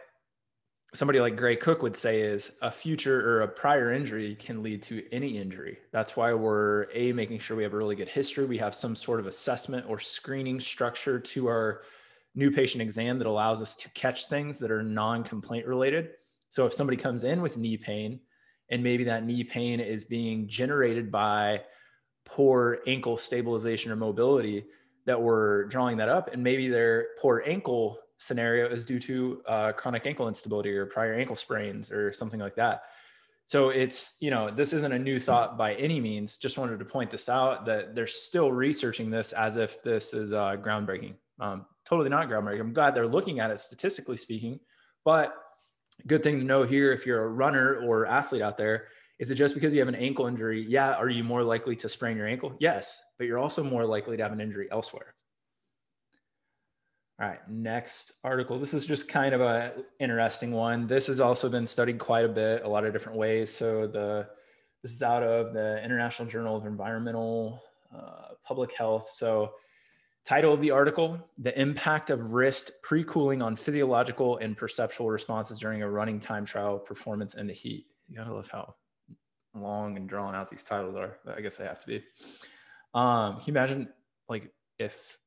somebody 0.94 1.22
like 1.22 1.38
Gray 1.38 1.56
Cook 1.56 1.82
would 1.82 1.96
say 1.96 2.22
is 2.22 2.54
a 2.62 2.70
future 2.70 3.30
or 3.30 3.42
a 3.42 3.48
prior 3.48 3.94
injury 3.94 4.36
can 4.36 4.62
lead 4.62 4.84
to 4.84 5.04
any 5.14 5.38
injury. 5.38 5.78
That's 5.92 6.18
why 6.18 6.34
we're 6.34 6.88
a 6.94 7.14
making 7.14 7.40
sure 7.40 7.56
we 7.56 7.64
have 7.64 7.74
a 7.74 7.78
really 7.78 7.96
good 7.96 8.10
history. 8.10 8.46
We 8.46 8.58
have 8.58 8.76
some 8.76 8.96
sort 8.96 9.22
of 9.22 9.28
assessment 9.28 9.86
or 9.88 10.00
screening 10.00 10.60
structure 10.60 11.18
to 11.20 11.48
our 11.48 11.84
new 12.36 12.52
patient 12.52 12.82
exam 12.82 13.18
that 13.20 13.28
allows 13.28 13.62
us 13.62 13.76
to 13.78 13.90
catch 13.92 14.26
things 14.26 14.60
that 14.60 14.72
are 14.72 14.84
non-complaint 14.84 15.66
related. 15.66 16.12
So 16.50 16.66
if 16.66 16.74
somebody 16.74 16.98
comes 16.98 17.24
in 17.24 17.42
with 17.42 17.58
knee 17.58 17.78
pain 17.78 18.20
and 18.70 18.84
maybe 18.84 19.06
that 19.06 19.26
knee 19.26 19.46
pain 19.46 19.80
is 19.80 20.04
being 20.04 20.48
generated 20.48 21.10
by 21.10 21.62
poor 22.26 22.80
ankle 22.86 23.16
stabilization 23.16 23.92
or 23.92 23.96
mobility 23.96 24.66
that 25.06 25.22
we're 25.22 25.66
drawing 25.66 25.98
that 25.98 26.10
up 26.10 26.34
and 26.34 26.44
maybe 26.44 26.68
their 26.68 27.08
poor 27.22 27.44
ankle 27.46 27.98
scenario 28.22 28.70
is 28.70 28.86
due 28.86 29.00
to 29.00 29.42
uh, 29.48 29.72
chronic 29.72 30.06
ankle 30.06 30.28
instability 30.28 30.70
or 30.78 30.86
prior 30.86 31.14
ankle 31.14 31.36
sprains 31.36 31.92
or 31.92 32.14
something 32.14 32.40
like 32.40 32.56
that. 32.56 32.84
So 33.48 33.70
it's, 33.70 34.16
you 34.20 34.30
know, 34.30 34.50
this 34.50 34.74
isn't 34.74 34.94
a 34.94 35.00
new 35.00 35.20
thought 35.20 35.58
by 35.58 35.74
any 35.74 36.00
means. 36.00 36.38
Just 36.38 36.58
wanted 36.58 36.80
to 36.80 36.86
point 36.86 37.12
this 37.12 37.28
out 37.28 37.66
that 37.66 37.96
they're 37.96 38.08
still 38.08 38.52
researching 38.52 39.10
this 39.10 39.34
as 39.34 39.58
if 39.58 39.82
this 39.84 40.14
is 40.14 40.34
uh, 40.34 40.56
groundbreaking. 40.56 41.16
Um, 41.40 41.66
totally 41.84 42.10
not 42.10 42.30
groundbreaking. 42.30 42.62
I'm 42.62 42.74
glad 42.74 42.96
they're 42.96 43.08
looking 43.08 43.40
at 43.40 43.50
it 43.52 43.60
statistically 43.60 44.18
speaking, 44.18 44.60
but 45.04 45.34
good 46.08 46.24
thing 46.24 46.40
to 46.40 46.46
know 46.46 46.64
here 46.64 46.94
if 46.94 47.06
you're 47.06 47.24
a 47.24 47.30
runner 47.30 47.82
or 47.84 48.06
athlete 48.06 48.42
out 48.42 48.58
there 48.58 48.88
is 49.22 49.30
it 49.30 49.36
just 49.36 49.54
because 49.54 49.72
you 49.72 49.80
have 49.80 49.88
an 49.88 49.94
ankle 49.94 50.26
injury? 50.26 50.66
Yeah. 50.68 50.94
Are 50.94 51.08
you 51.08 51.24
more 51.24 51.44
likely 51.44 51.76
to 51.76 51.88
sprain 51.88 52.18
your 52.18 52.28
ankle? 52.28 52.56
Yes. 52.60 53.00
But 53.20 53.28
you're 53.28 53.38
also 53.38 53.64
more 53.64 53.86
likely 53.86 54.18
to 54.18 54.24
have 54.24 54.32
an 54.32 54.42
injury 54.42 54.68
elsewhere. 54.72 55.14
All 57.22 57.28
right, 57.28 57.40
next 57.48 58.14
article. 58.24 58.58
This 58.58 58.74
is 58.74 58.88
just 58.88 59.08
kind 59.08 59.36
of 59.36 59.42
a 59.42 59.74
interesting 60.00 60.52
one. 60.52 60.88
This 60.88 61.06
has 61.06 61.20
also 61.20 61.50
been 61.50 61.68
studied 61.68 62.00
quite 62.00 62.26
a 62.26 62.28
bit, 62.28 62.64
a 62.64 62.68
lot 62.68 62.84
of 62.84 62.94
different 62.94 63.16
ways. 63.16 63.54
So 63.54 63.86
the 63.86 64.28
this 64.82 64.92
is 64.92 65.04
out 65.04 65.22
of 65.22 65.54
the 65.54 65.84
International 65.84 66.28
Journal 66.28 66.58
of 66.58 66.66
Environmental 66.66 67.62
uh, 67.96 68.30
Public 68.44 68.74
Health. 68.74 69.12
So 69.12 69.52
Title 70.26 70.52
of 70.52 70.62
the 70.62 70.72
article 70.72 71.20
The 71.38 71.60
Impact 71.62 72.10
of 72.10 72.34
Wrist 72.34 72.72
Pre 72.82 73.04
Cooling 73.04 73.44
on 73.44 73.56
Physiological 73.56 74.38
and 74.38 74.58
Perceptual 74.58 75.12
Responses 75.12 75.60
During 75.60 75.84
a 75.84 75.90
Running 75.90 76.20
Time 76.20 76.44
Trial 76.44 76.80
Performance 76.80 77.36
in 77.36 77.46
the 77.46 77.54
Heat. 77.54 77.86
You 78.10 78.18
gotta 78.18 78.34
love 78.34 78.50
how 78.52 78.74
long 79.54 79.96
and 79.96 80.10
drawn 80.10 80.34
out 80.34 80.50
these 80.50 80.64
titles 80.64 80.96
are. 80.96 81.20
I 81.32 81.42
guess 81.42 81.56
they 81.56 81.66
have 81.66 81.82
to 81.82 81.88
be. 81.88 82.04
Um, 82.96 83.34
can 83.34 83.44
you 83.46 83.54
imagine 83.54 83.90
like 84.28 84.52
if 84.80 85.20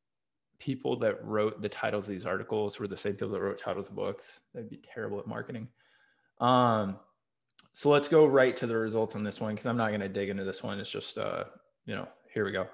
people 0.59 0.99
that 1.01 1.25
wrote 1.25 1.61
the 1.61 1.69
titles 1.69 2.09
of 2.09 2.15
these 2.15 2.27
articles 2.27 2.79
were 2.79 2.89
the 2.89 2.97
same 2.97 3.13
people 3.13 3.29
that 3.29 3.41
wrote 3.41 3.59
titles 3.59 3.89
of 3.89 3.97
books? 3.97 4.41
That'd 4.55 4.71
be 4.71 4.79
terrible 4.79 5.19
at 5.19 5.27
marketing. 5.27 5.69
Um, 6.41 6.97
so 7.73 7.91
let's 7.91 8.09
go 8.09 8.27
right 8.27 8.57
to 8.57 8.67
the 8.67 8.77
results 8.77 9.15
on 9.15 9.25
this 9.25 9.41
one 9.41 9.55
because 9.55 9.67
I'm 9.67 9.77
not 9.77 9.89
going 9.89 10.01
to 10.01 10.09
dig 10.09 10.29
into 10.29 10.45
this 10.45 10.63
one. 10.63 10.79
It's 10.79 10.91
just, 10.91 11.19
uh, 11.19 11.45
you 11.87 11.95
know, 11.95 12.09
here 12.33 12.45
we 12.45 12.53
go. 12.53 12.67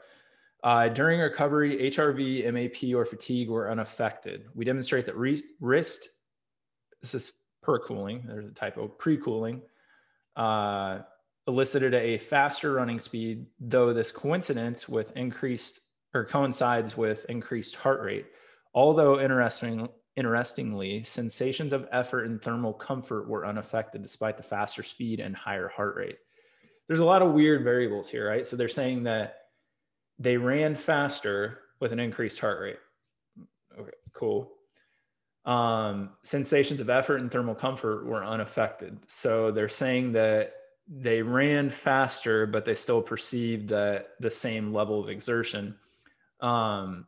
Uh, 0.63 0.89
during 0.89 1.21
recovery, 1.21 1.91
HRV, 1.91 2.53
MAP, 2.53 2.95
or 2.95 3.07
fatigue 3.07 3.49
were 3.49 3.71
unaffected. 3.71 4.47
We 4.55 4.65
demonstrate 4.65 5.07
that 5.07 5.17
re- 5.17 5.43
wrist, 5.61 6.09
this 7.01 7.15
is 7.15 7.33
per 7.63 7.79
cooling, 7.79 8.25
there's 8.27 8.47
a 8.47 8.51
typo, 8.53 8.89
pre 8.89 9.17
cooling, 9.17 9.63
uh, 10.37 11.01
elicited 11.47 11.95
a 11.95 12.19
faster 12.19 12.75
running 12.75 13.01
speed, 13.01 13.47
though 13.59 13.95
this 13.95 14.13
coincidence 14.13 14.87
with 14.87 15.17
increased 15.17 15.81
or 16.15 16.25
coincides 16.25 16.97
with 16.97 17.27
increased 17.29 17.77
heart 17.77 18.03
rate. 18.03 18.27
Although 18.75 19.21
interesting, 19.21 19.89
interestingly, 20.17 21.03
sensations 21.03 21.73
of 21.73 21.89
effort 21.93 22.25
and 22.25 22.41
thermal 22.43 22.73
comfort 22.73 23.29
were 23.29 23.47
unaffected 23.47 24.03
despite 24.03 24.37
the 24.37 24.43
faster 24.43 24.83
speed 24.83 25.21
and 25.21 25.35
higher 25.35 25.69
heart 25.69 25.97
rate. 25.97 26.19
There's 26.89 27.01
a 27.01 27.05
lot 27.05 27.23
of 27.23 27.33
weird 27.33 27.63
variables 27.63 28.09
here, 28.09 28.29
right? 28.29 28.47
So 28.47 28.57
they're 28.57 28.69
saying 28.69 29.05
that 29.05 29.37
they 30.19 30.37
ran 30.37 30.75
faster 30.75 31.61
with 31.81 31.93
an 31.93 32.01
increased 32.01 32.39
heart 32.39 32.61
rate. 32.61 32.79
Okay, 33.79 33.91
cool. 34.13 34.53
Um, 35.45 36.11
sensations 36.23 36.81
of 36.81 36.91
effort 36.91 37.21
and 37.21 37.31
thermal 37.31 37.55
comfort 37.55 38.05
were 38.05 38.25
unaffected. 38.25 38.99
So 39.07 39.51
they're 39.51 39.69
saying 39.69 40.13
that 40.13 40.53
they 40.89 41.23
ran 41.23 41.71
faster, 41.71 42.47
but 42.47 42.65
they 42.65 42.75
still 42.75 43.01
perceived 43.01 43.69
the 43.69 44.05
same 44.29 44.75
level 44.75 45.01
of 45.01 45.09
exertion. 45.09 45.77
Um, 46.41 47.07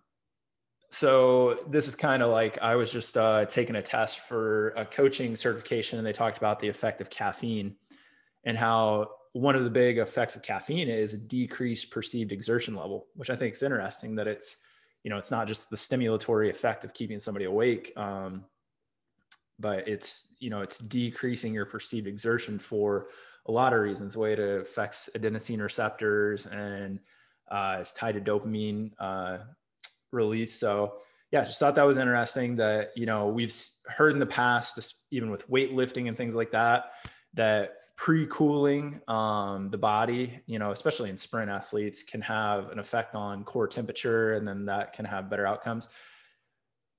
so 0.90 1.56
this 1.70 1.88
is 1.88 1.96
kind 1.96 2.22
of 2.22 2.28
like 2.28 2.58
I 2.60 2.76
was 2.76 2.92
just 2.92 3.16
uh, 3.16 3.46
taking 3.46 3.76
a 3.76 3.82
test 3.82 4.20
for 4.20 4.70
a 4.70 4.84
coaching 4.84 5.36
certification, 5.36 5.98
and 5.98 6.06
they 6.06 6.12
talked 6.12 6.36
about 6.36 6.60
the 6.60 6.68
effect 6.68 7.00
of 7.00 7.08
caffeine 7.08 7.76
and 8.44 8.58
how 8.58 9.08
one 9.32 9.56
of 9.56 9.64
the 9.64 9.70
big 9.70 9.96
effects 9.96 10.36
of 10.36 10.42
caffeine 10.42 10.88
is 10.88 11.14
a 11.14 11.18
decreased 11.18 11.90
perceived 11.90 12.30
exertion 12.30 12.74
level, 12.74 13.06
which 13.14 13.30
I 13.30 13.36
think 13.36 13.54
is 13.54 13.62
interesting 13.62 14.14
that 14.16 14.28
it's 14.28 14.58
you 15.02 15.10
know 15.10 15.16
it's 15.16 15.30
not 15.30 15.48
just 15.48 15.70
the 15.70 15.76
stimulatory 15.76 16.50
effect 16.50 16.84
of 16.84 16.92
keeping 16.92 17.18
somebody 17.18 17.46
awake, 17.46 17.92
um, 17.96 18.44
but 19.58 19.88
it's 19.88 20.34
you 20.38 20.50
know 20.50 20.60
it's 20.60 20.78
decreasing 20.78 21.54
your 21.54 21.64
perceived 21.64 22.06
exertion 22.06 22.58
for 22.58 23.08
a 23.46 23.52
lot 23.52 23.72
of 23.72 23.80
reasons. 23.80 24.12
The 24.12 24.20
way 24.20 24.34
it 24.34 24.38
affects 24.38 25.08
adenosine 25.16 25.62
receptors 25.62 26.44
and 26.46 27.00
uh, 27.52 27.76
it's 27.80 27.92
tied 27.92 28.14
to 28.14 28.20
dopamine 28.20 28.90
uh, 28.98 29.38
release. 30.10 30.58
So 30.58 30.94
yeah, 31.30 31.44
just 31.44 31.60
thought 31.60 31.74
that 31.76 31.86
was 31.86 31.98
interesting 31.98 32.56
that, 32.56 32.90
you 32.96 33.06
know, 33.06 33.28
we've 33.28 33.54
heard 33.86 34.12
in 34.12 34.18
the 34.18 34.26
past, 34.26 34.94
even 35.10 35.30
with 35.30 35.48
weightlifting 35.48 36.08
and 36.08 36.16
things 36.16 36.34
like 36.34 36.50
that, 36.52 36.92
that 37.34 37.74
pre-cooling 37.96 39.00
um, 39.06 39.70
the 39.70 39.78
body, 39.78 40.40
you 40.46 40.58
know, 40.58 40.72
especially 40.72 41.08
in 41.08 41.16
sprint 41.16 41.50
athletes 41.50 42.02
can 42.02 42.20
have 42.20 42.70
an 42.70 42.78
effect 42.78 43.14
on 43.14 43.44
core 43.44 43.68
temperature 43.68 44.34
and 44.34 44.48
then 44.48 44.64
that 44.66 44.92
can 44.92 45.04
have 45.04 45.30
better 45.30 45.46
outcomes. 45.46 45.88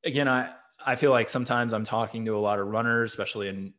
Again, 0.05 0.27
I, 0.27 0.51
I 0.85 0.95
feel 0.95 1.11
like 1.11 1.29
sometimes 1.29 1.73
I'm 1.73 1.83
talking 1.83 2.25
to 2.25 2.37
a 2.37 2.39
lot 2.39 2.59
of 2.59 2.67
runners, 2.67 3.11
especially 3.11 3.49
in 3.49 3.73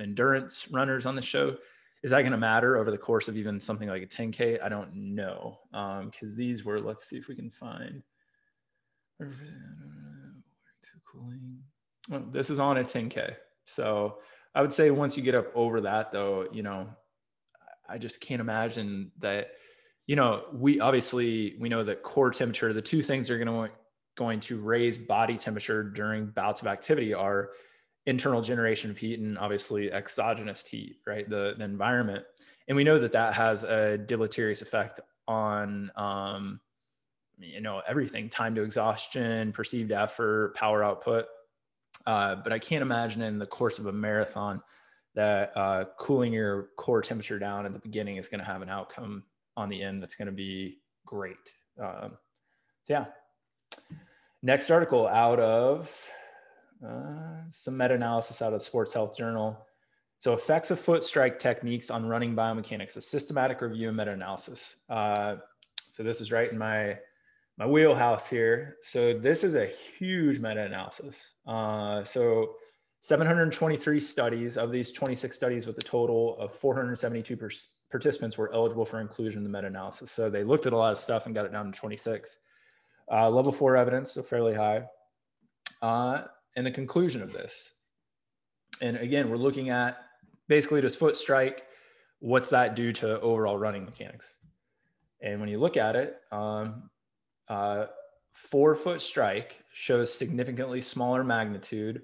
endurance 0.00 0.68
runners 0.70 1.06
on 1.06 1.14
the 1.14 1.22
show 1.22 1.56
is 2.02 2.10
that 2.10 2.20
going 2.22 2.32
to 2.32 2.38
matter 2.38 2.76
over 2.76 2.90
the 2.90 2.98
course 2.98 3.28
of 3.28 3.36
even 3.36 3.60
something 3.60 3.88
like 3.88 4.02
a 4.02 4.06
10K? 4.06 4.62
I 4.62 4.68
don't 4.68 4.92
know. 4.94 5.58
Because 5.70 6.32
um, 6.32 6.36
these 6.36 6.64
were, 6.64 6.80
let's 6.80 7.04
see 7.04 7.16
if 7.16 7.28
we 7.28 7.36
can 7.36 7.50
find. 7.50 8.02
Well, 12.10 12.24
this 12.32 12.50
is 12.50 12.58
on 12.58 12.78
a 12.78 12.84
10K. 12.84 13.36
So 13.66 14.18
I 14.54 14.62
would 14.62 14.72
say 14.72 14.90
once 14.90 15.16
you 15.16 15.22
get 15.22 15.36
up 15.36 15.46
over 15.54 15.82
that, 15.82 16.10
though, 16.12 16.48
you 16.52 16.62
know, 16.62 16.88
I 17.88 17.98
just 17.98 18.20
can't 18.20 18.40
imagine 18.40 19.12
that. 19.18 19.52
You 20.06 20.16
know, 20.16 20.42
we 20.52 20.80
obviously 20.80 21.56
we 21.60 21.68
know 21.68 21.84
that 21.84 22.02
core 22.02 22.32
temperature. 22.32 22.72
The 22.72 22.82
two 22.82 23.02
things 23.02 23.28
that 23.28 23.34
are 23.34 23.44
going 23.44 23.68
to 23.68 23.74
going 24.16 24.40
to 24.40 24.60
raise 24.60 24.98
body 24.98 25.38
temperature 25.38 25.82
during 25.84 26.26
bouts 26.26 26.60
of 26.60 26.66
activity 26.66 27.14
are 27.14 27.50
internal 28.06 28.42
generation 28.42 28.90
of 28.90 28.98
heat 28.98 29.20
and 29.20 29.38
obviously 29.38 29.92
exogenous 29.92 30.66
heat, 30.66 30.96
right? 31.06 31.28
The, 31.28 31.54
the 31.56 31.64
environment. 31.64 32.24
And 32.68 32.76
we 32.76 32.84
know 32.84 32.98
that 32.98 33.12
that 33.12 33.34
has 33.34 33.62
a 33.62 33.98
deleterious 33.98 34.62
effect 34.62 35.00
on, 35.28 35.90
um, 35.96 36.60
you 37.38 37.60
know, 37.60 37.82
everything 37.88 38.28
time 38.28 38.54
to 38.54 38.62
exhaustion, 38.62 39.52
perceived 39.52 39.92
effort, 39.92 40.54
power 40.54 40.82
output. 40.82 41.26
Uh, 42.06 42.36
but 42.36 42.52
I 42.52 42.58
can't 42.58 42.82
imagine 42.82 43.22
in 43.22 43.38
the 43.38 43.46
course 43.46 43.78
of 43.78 43.86
a 43.86 43.92
marathon 43.92 44.62
that 45.14 45.52
uh, 45.56 45.84
cooling 45.98 46.32
your 46.32 46.70
core 46.76 47.02
temperature 47.02 47.38
down 47.38 47.66
at 47.66 47.72
the 47.72 47.78
beginning 47.78 48.16
is 48.16 48.28
going 48.28 48.40
to 48.40 48.46
have 48.46 48.62
an 48.62 48.68
outcome 48.68 49.24
on 49.56 49.68
the 49.68 49.82
end 49.82 50.02
that's 50.02 50.14
going 50.14 50.26
to 50.26 50.32
be 50.32 50.78
great. 51.04 51.52
Um, 51.78 52.16
so 52.84 52.94
yeah. 52.94 53.04
Next 54.42 54.70
article 54.70 55.06
out 55.06 55.38
of 55.38 56.08
uh, 56.86 57.42
some 57.50 57.76
meta-analysis 57.76 58.42
out 58.42 58.52
of 58.52 58.60
the 58.60 58.64
Sports 58.64 58.92
Health 58.92 59.16
Journal. 59.16 59.66
So 60.18 60.32
effects 60.34 60.70
of 60.70 60.78
foot 60.78 61.02
strike 61.02 61.38
techniques 61.38 61.90
on 61.90 62.06
running 62.06 62.34
biomechanics, 62.34 62.96
a 62.96 63.02
systematic 63.02 63.60
review 63.60 63.88
and 63.88 63.96
meta-analysis. 63.96 64.76
Uh, 64.88 65.36
so 65.88 66.02
this 66.02 66.20
is 66.20 66.32
right 66.32 66.50
in 66.50 66.58
my 66.58 66.98
my 67.58 67.66
wheelhouse 67.66 68.30
here. 68.30 68.78
So 68.82 69.12
this 69.12 69.44
is 69.44 69.54
a 69.54 69.66
huge 69.66 70.38
meta-analysis. 70.38 71.22
Uh, 71.46 72.02
so 72.02 72.54
723 73.00 74.00
studies 74.00 74.56
of 74.56 74.70
these 74.72 74.92
26 74.92 75.36
studies 75.36 75.66
with 75.66 75.76
a 75.78 75.82
total 75.82 76.38
of 76.38 76.52
472 76.52 77.36
per- 77.36 77.50
participants 77.90 78.38
were 78.38 78.52
eligible 78.54 78.86
for 78.86 79.00
inclusion 79.00 79.38
in 79.40 79.44
the 79.44 79.50
meta-analysis. 79.50 80.10
So 80.10 80.30
they 80.30 80.44
looked 80.44 80.66
at 80.66 80.72
a 80.72 80.76
lot 80.76 80.92
of 80.92 80.98
stuff 80.98 81.26
and 81.26 81.34
got 81.34 81.44
it 81.44 81.52
down 81.52 81.70
to 81.70 81.78
26. 81.78 82.38
Uh, 83.10 83.28
level 83.28 83.52
four 83.52 83.76
evidence, 83.76 84.12
so 84.12 84.22
fairly 84.22 84.54
high. 84.54 84.84
Uh, 85.82 86.22
and 86.56 86.66
the 86.66 86.70
conclusion 86.70 87.22
of 87.22 87.32
this. 87.32 87.72
And 88.80 88.96
again, 88.96 89.30
we're 89.30 89.36
looking 89.36 89.70
at 89.70 89.98
basically 90.48 90.80
this 90.80 90.96
foot 90.96 91.16
strike. 91.16 91.64
What's 92.20 92.50
that 92.50 92.74
do 92.74 92.92
to 92.94 93.20
overall 93.20 93.56
running 93.56 93.84
mechanics? 93.84 94.34
And 95.20 95.40
when 95.40 95.48
you 95.48 95.58
look 95.58 95.76
at 95.76 95.96
it, 95.96 96.16
um, 96.30 96.90
uh, 97.48 97.86
forefoot 98.32 99.00
strike 99.00 99.62
shows 99.72 100.12
significantly 100.12 100.80
smaller 100.80 101.22
magnitude 101.22 102.02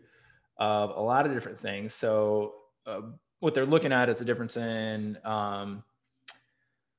of 0.59 0.91
a 0.91 1.01
lot 1.01 1.27
of 1.27 1.33
different 1.33 1.61
things. 1.61 1.95
So, 1.95 2.55
uh, 2.87 3.01
what 3.41 3.55
they're 3.55 3.67
looking 3.67 3.93
at 3.93 4.09
is 4.09 4.21
a 4.21 4.25
difference 4.25 4.57
in 4.57 5.17
um, 5.25 5.85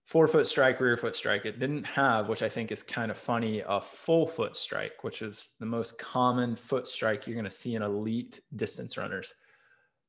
forefoot 0.09 0.47
strike, 0.47 0.79
rear 0.79 0.97
foot 0.97 1.15
strike. 1.15 1.45
It 1.45 1.59
didn't 1.59 1.83
have, 1.83 2.29
which 2.29 2.41
I 2.41 2.49
think 2.49 2.71
is 2.71 2.81
kind 2.81 3.11
of 3.11 3.17
funny, 3.17 3.61
a 3.67 3.79
full 3.79 4.25
foot 4.25 4.57
strike, 4.57 5.03
which 5.03 5.21
is 5.21 5.51
the 5.59 5.67
most 5.67 5.99
common 5.99 6.55
foot 6.55 6.87
strike 6.87 7.27
you're 7.27 7.35
going 7.35 7.45
to 7.45 7.51
see 7.51 7.75
in 7.75 7.83
elite 7.83 8.39
distance 8.55 8.97
runners. 8.97 9.35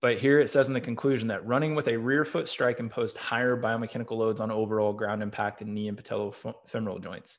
But 0.00 0.16
here 0.16 0.40
it 0.40 0.49
says 0.49 0.69
in 0.69 0.73
the 0.73 0.80
conclusion 0.80 1.28
that 1.28 1.47
running 1.47 1.75
with 1.75 1.88
a 1.88 1.99
rear 1.99 2.25
foot 2.25 2.49
strike 2.49 2.80
imposed 2.80 3.19
higher 3.19 3.61
biomechanical 3.61 4.12
loads 4.12 4.40
on 4.40 4.50
overall 4.50 4.95
ground 4.95 5.23
impact 5.23 5.61
and 5.61 5.75
knee 5.75 5.88
and 5.88 6.02
patellofemoral 6.02 7.02
joints. 7.02 7.38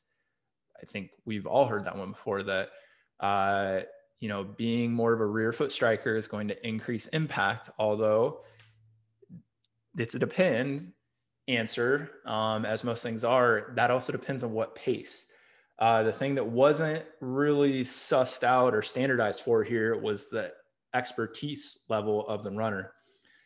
I 0.80 0.86
think 0.86 1.10
we've 1.24 1.46
all 1.46 1.66
heard 1.66 1.84
that 1.86 1.98
one 1.98 2.12
before 2.12 2.44
that, 2.44 2.68
uh, 3.18 3.80
you 4.20 4.28
know, 4.28 4.44
being 4.44 4.92
more 4.92 5.12
of 5.12 5.20
a 5.20 5.26
rear 5.26 5.52
foot 5.52 5.72
striker 5.72 6.14
is 6.14 6.28
going 6.28 6.46
to 6.46 6.66
increase 6.66 7.08
impact, 7.08 7.70
although 7.76 8.42
it's 9.98 10.14
a 10.14 10.20
depend 10.20 10.92
answer, 11.48 12.10
um, 12.26 12.64
as 12.64 12.84
most 12.84 13.02
things 13.02 13.24
are, 13.24 13.72
that 13.74 13.90
also 13.90 14.12
depends 14.12 14.42
on 14.42 14.52
what 14.52 14.74
pace. 14.74 15.26
Uh, 15.78 16.02
the 16.02 16.12
thing 16.12 16.34
that 16.34 16.46
wasn't 16.46 17.04
really 17.20 17.82
sussed 17.82 18.44
out 18.44 18.74
or 18.74 18.82
standardized 18.82 19.42
for 19.42 19.64
here 19.64 19.98
was 19.98 20.28
the 20.28 20.52
expertise 20.94 21.78
level 21.88 22.26
of 22.28 22.44
the 22.44 22.50
runner. 22.50 22.92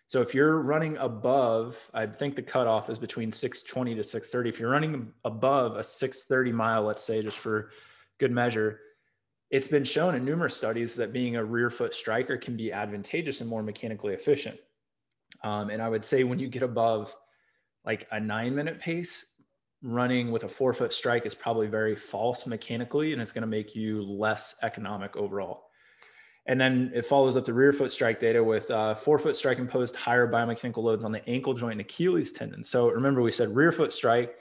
So 0.08 0.20
if 0.20 0.34
you're 0.34 0.60
running 0.60 0.96
above, 0.98 1.90
I 1.92 2.06
think 2.06 2.36
the 2.36 2.42
cutoff 2.42 2.90
is 2.90 2.98
between 2.98 3.32
620 3.32 3.96
to 3.96 4.04
630. 4.04 4.48
If 4.48 4.60
you're 4.60 4.70
running 4.70 5.12
above 5.24 5.76
a 5.76 5.82
630 5.82 6.52
mile, 6.52 6.82
let's 6.82 7.02
say, 7.02 7.22
just 7.22 7.38
for 7.38 7.70
good 8.18 8.30
measure, 8.30 8.80
it's 9.50 9.68
been 9.68 9.84
shown 9.84 10.14
in 10.14 10.24
numerous 10.24 10.56
studies 10.56 10.94
that 10.96 11.12
being 11.12 11.36
a 11.36 11.44
rear 11.44 11.70
foot 11.70 11.94
striker 11.94 12.36
can 12.36 12.56
be 12.56 12.72
advantageous 12.72 13.40
and 13.40 13.50
more 13.50 13.62
mechanically 13.62 14.14
efficient. 14.14 14.58
Um, 15.42 15.70
and 15.70 15.82
I 15.82 15.88
would 15.88 16.04
say 16.04 16.22
when 16.24 16.38
you 16.38 16.48
get 16.48 16.62
above 16.62 17.14
like 17.86 18.06
a 18.10 18.20
nine 18.20 18.54
minute 18.54 18.80
pace, 18.80 19.24
running 19.82 20.32
with 20.32 20.44
a 20.44 20.48
forefoot 20.48 20.92
strike 20.92 21.24
is 21.26 21.34
probably 21.34 21.68
very 21.68 21.94
false 21.94 22.46
mechanically 22.46 23.12
and 23.12 23.22
it's 23.22 23.32
going 23.32 23.42
to 23.42 23.46
make 23.46 23.74
you 23.74 24.02
less 24.02 24.56
economic 24.62 25.16
overall. 25.16 25.64
And 26.46 26.60
then 26.60 26.92
it 26.94 27.04
follows 27.04 27.36
up 27.36 27.44
the 27.44 27.52
rear 27.52 27.72
foot 27.72 27.90
strike 27.90 28.20
data 28.20 28.42
with 28.42 28.70
uh, 28.70 28.94
forefoot 28.94 29.36
strike 29.36 29.58
imposed 29.58 29.96
higher 29.96 30.30
biomechanical 30.30 30.82
loads 30.82 31.04
on 31.04 31.12
the 31.12 31.26
ankle 31.28 31.54
joint 31.54 31.72
and 31.72 31.80
Achilles 31.80 32.32
tendon. 32.32 32.62
So 32.62 32.88
remember, 32.88 33.22
we 33.22 33.32
said 33.32 33.54
rear 33.54 33.72
foot 33.72 33.92
strike 33.92 34.36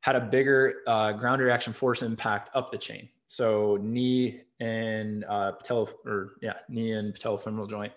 had 0.00 0.16
a 0.16 0.20
bigger 0.20 0.82
uh, 0.86 1.12
ground 1.12 1.40
reaction 1.40 1.72
force 1.72 2.02
impact 2.02 2.50
up 2.54 2.70
the 2.70 2.78
chain. 2.78 3.08
So 3.28 3.78
knee 3.80 4.42
and 4.60 5.24
uh, 5.24 5.52
patella, 5.52 5.86
or 6.04 6.34
yeah, 6.42 6.54
knee 6.68 6.92
and 6.92 7.14
patellofemoral 7.14 7.68
joint. 7.68 7.92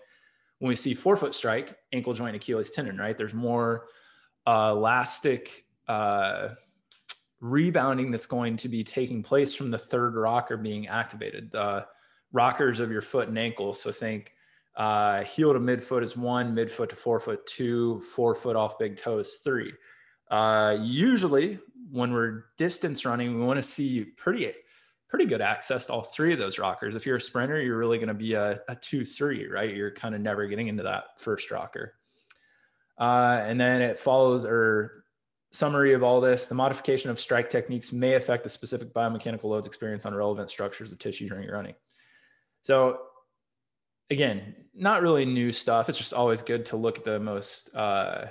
When 0.58 0.68
we 0.68 0.76
see 0.76 0.92
forefoot 0.94 1.34
strike, 1.34 1.76
ankle 1.92 2.12
joint, 2.14 2.36
Achilles 2.36 2.70
tendon, 2.70 2.98
right? 2.98 3.16
There's 3.16 3.34
more 3.34 3.86
elastic 4.50 5.64
uh, 5.88 6.48
rebounding 7.40 8.10
that's 8.10 8.26
going 8.26 8.56
to 8.56 8.68
be 8.68 8.84
taking 8.84 9.22
place 9.22 9.54
from 9.54 9.70
the 9.70 9.78
third 9.78 10.14
rocker 10.14 10.56
being 10.56 10.88
activated. 10.88 11.50
The 11.52 11.86
rockers 12.32 12.80
of 12.80 12.90
your 12.90 13.02
foot 13.02 13.28
and 13.28 13.38
ankle. 13.38 13.72
So 13.72 13.90
think 13.90 14.32
uh, 14.76 15.24
heel 15.24 15.52
to 15.52 15.60
midfoot 15.60 16.02
is 16.02 16.16
one, 16.16 16.54
midfoot 16.54 16.88
to 16.90 16.96
forefoot 16.96 17.46
two, 17.46 18.00
forefoot 18.00 18.56
off 18.56 18.78
big 18.78 18.96
toes 18.96 19.40
three. 19.42 19.72
Uh, 20.30 20.76
usually, 20.80 21.58
when 21.90 22.12
we're 22.12 22.44
distance 22.56 23.04
running, 23.04 23.38
we 23.38 23.44
want 23.44 23.56
to 23.56 23.62
see 23.62 24.04
pretty 24.16 24.52
pretty 25.08 25.24
good 25.24 25.40
access 25.40 25.86
to 25.86 25.92
all 25.92 26.02
three 26.02 26.32
of 26.32 26.38
those 26.38 26.56
rockers. 26.56 26.94
If 26.94 27.04
you're 27.04 27.16
a 27.16 27.20
sprinter, 27.20 27.60
you're 27.60 27.78
really 27.78 27.98
going 27.98 28.08
to 28.08 28.14
be 28.14 28.34
a, 28.34 28.60
a 28.68 28.76
two 28.76 29.04
three, 29.04 29.48
right? 29.48 29.74
You're 29.74 29.90
kind 29.90 30.14
of 30.14 30.20
never 30.20 30.46
getting 30.46 30.68
into 30.68 30.84
that 30.84 31.18
first 31.18 31.50
rocker. 31.50 31.94
Uh, 33.00 33.42
and 33.46 33.58
then 33.58 33.80
it 33.80 33.98
follows 33.98 34.44
or 34.44 35.04
summary 35.52 35.94
of 35.94 36.02
all 36.04 36.20
this, 36.20 36.46
the 36.46 36.54
modification 36.54 37.10
of 37.10 37.18
strike 37.18 37.50
techniques 37.50 37.92
may 37.92 38.14
affect 38.14 38.44
the 38.44 38.50
specific 38.50 38.92
biomechanical 38.92 39.44
loads 39.44 39.66
experienced 39.66 40.06
on 40.06 40.14
relevant 40.14 40.50
structures 40.50 40.92
of 40.92 40.98
tissue 40.98 41.28
during 41.28 41.44
your 41.44 41.54
running. 41.54 41.74
So 42.62 43.00
again, 44.10 44.54
not 44.74 45.02
really 45.02 45.24
new 45.24 45.52
stuff. 45.52 45.88
It's 45.88 45.98
just 45.98 46.12
always 46.12 46.42
good 46.42 46.66
to 46.66 46.76
look 46.76 46.98
at 46.98 47.04
the 47.04 47.18
most 47.18 47.74
uh, 47.74 48.26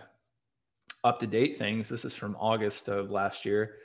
up 1.04 1.20
to 1.20 1.28
date 1.28 1.58
things. 1.58 1.90
This 1.90 2.06
is 2.06 2.14
from 2.14 2.38
August 2.40 2.88
of 2.88 3.10
last 3.12 3.46
year. 3.46 3.76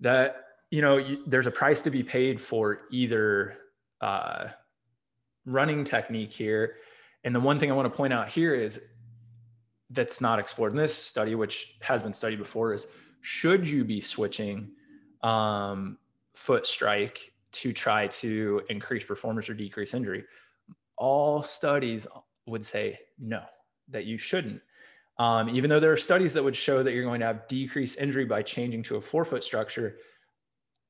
That 0.00 0.44
you 0.70 0.80
know, 0.80 0.96
you, 0.96 1.22
there's 1.26 1.46
a 1.46 1.50
price 1.50 1.82
to 1.82 1.90
be 1.90 2.02
paid 2.02 2.40
for 2.40 2.82
either 2.90 3.58
uh, 4.00 4.48
running 5.44 5.84
technique 5.84 6.32
here, 6.32 6.76
and 7.24 7.34
the 7.34 7.40
one 7.40 7.58
thing 7.58 7.70
I 7.70 7.74
want 7.74 7.92
to 7.92 7.96
point 7.96 8.12
out 8.12 8.28
here 8.28 8.54
is 8.54 8.82
that's 9.92 10.20
not 10.20 10.38
explored 10.38 10.72
in 10.72 10.78
this 10.78 10.94
study, 10.94 11.34
which 11.34 11.76
has 11.80 12.02
been 12.02 12.12
studied 12.12 12.38
before, 12.38 12.72
is 12.72 12.86
should 13.20 13.68
you 13.68 13.84
be 13.84 14.00
switching 14.00 14.70
um, 15.22 15.98
foot 16.34 16.66
strike 16.66 17.32
to 17.52 17.72
try 17.72 18.06
to 18.08 18.62
increase 18.68 19.04
performance 19.04 19.48
or 19.48 19.54
decrease 19.54 19.94
injury? 19.94 20.24
All 20.96 21.42
studies 21.42 22.06
would 22.46 22.64
say 22.64 22.98
no, 23.18 23.42
that 23.88 24.04
you 24.04 24.18
shouldn't. 24.18 24.60
Um, 25.18 25.50
even 25.50 25.68
though 25.68 25.80
there 25.80 25.92
are 25.92 25.96
studies 25.96 26.34
that 26.34 26.42
would 26.42 26.56
show 26.56 26.82
that 26.82 26.92
you're 26.92 27.04
going 27.04 27.20
to 27.20 27.26
have 27.26 27.46
decreased 27.46 27.98
injury 27.98 28.24
by 28.24 28.42
changing 28.42 28.82
to 28.84 28.96
a 28.96 29.00
forefoot 29.00 29.44
structure, 29.44 29.98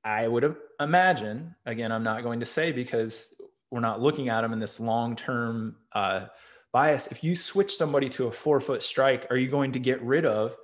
I 0.04 0.26
would 0.28 0.56
imagine, 0.80 1.54
again, 1.66 1.92
I'm 1.92 2.02
not 2.02 2.22
going 2.22 2.40
to 2.40 2.46
say 2.46 2.72
because 2.72 3.40
we're 3.70 3.80
not 3.80 4.00
looking 4.00 4.28
at 4.28 4.42
them 4.42 4.52
in 4.52 4.58
this 4.58 4.80
long 4.80 5.16
term 5.16 5.76
uh, 5.92 6.26
bias. 6.72 7.06
If 7.08 7.22
you 7.22 7.36
switch 7.36 7.76
somebody 7.76 8.08
to 8.10 8.26
a 8.26 8.32
forefoot 8.32 8.82
strike, 8.82 9.26
are 9.30 9.36
you 9.36 9.48
going 9.48 9.72
to 9.72 9.78
get 9.78 10.02
rid 10.02 10.24
of 10.24 10.56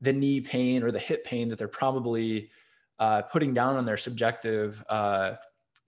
the 0.00 0.12
knee 0.12 0.40
pain 0.40 0.82
or 0.82 0.90
the 0.90 0.98
hip 0.98 1.24
pain 1.24 1.48
that 1.48 1.58
they're 1.58 1.68
probably 1.68 2.50
uh, 2.98 3.22
putting 3.22 3.54
down 3.54 3.76
on 3.76 3.84
their 3.84 3.96
subjective 3.96 4.82
uh, 4.88 5.34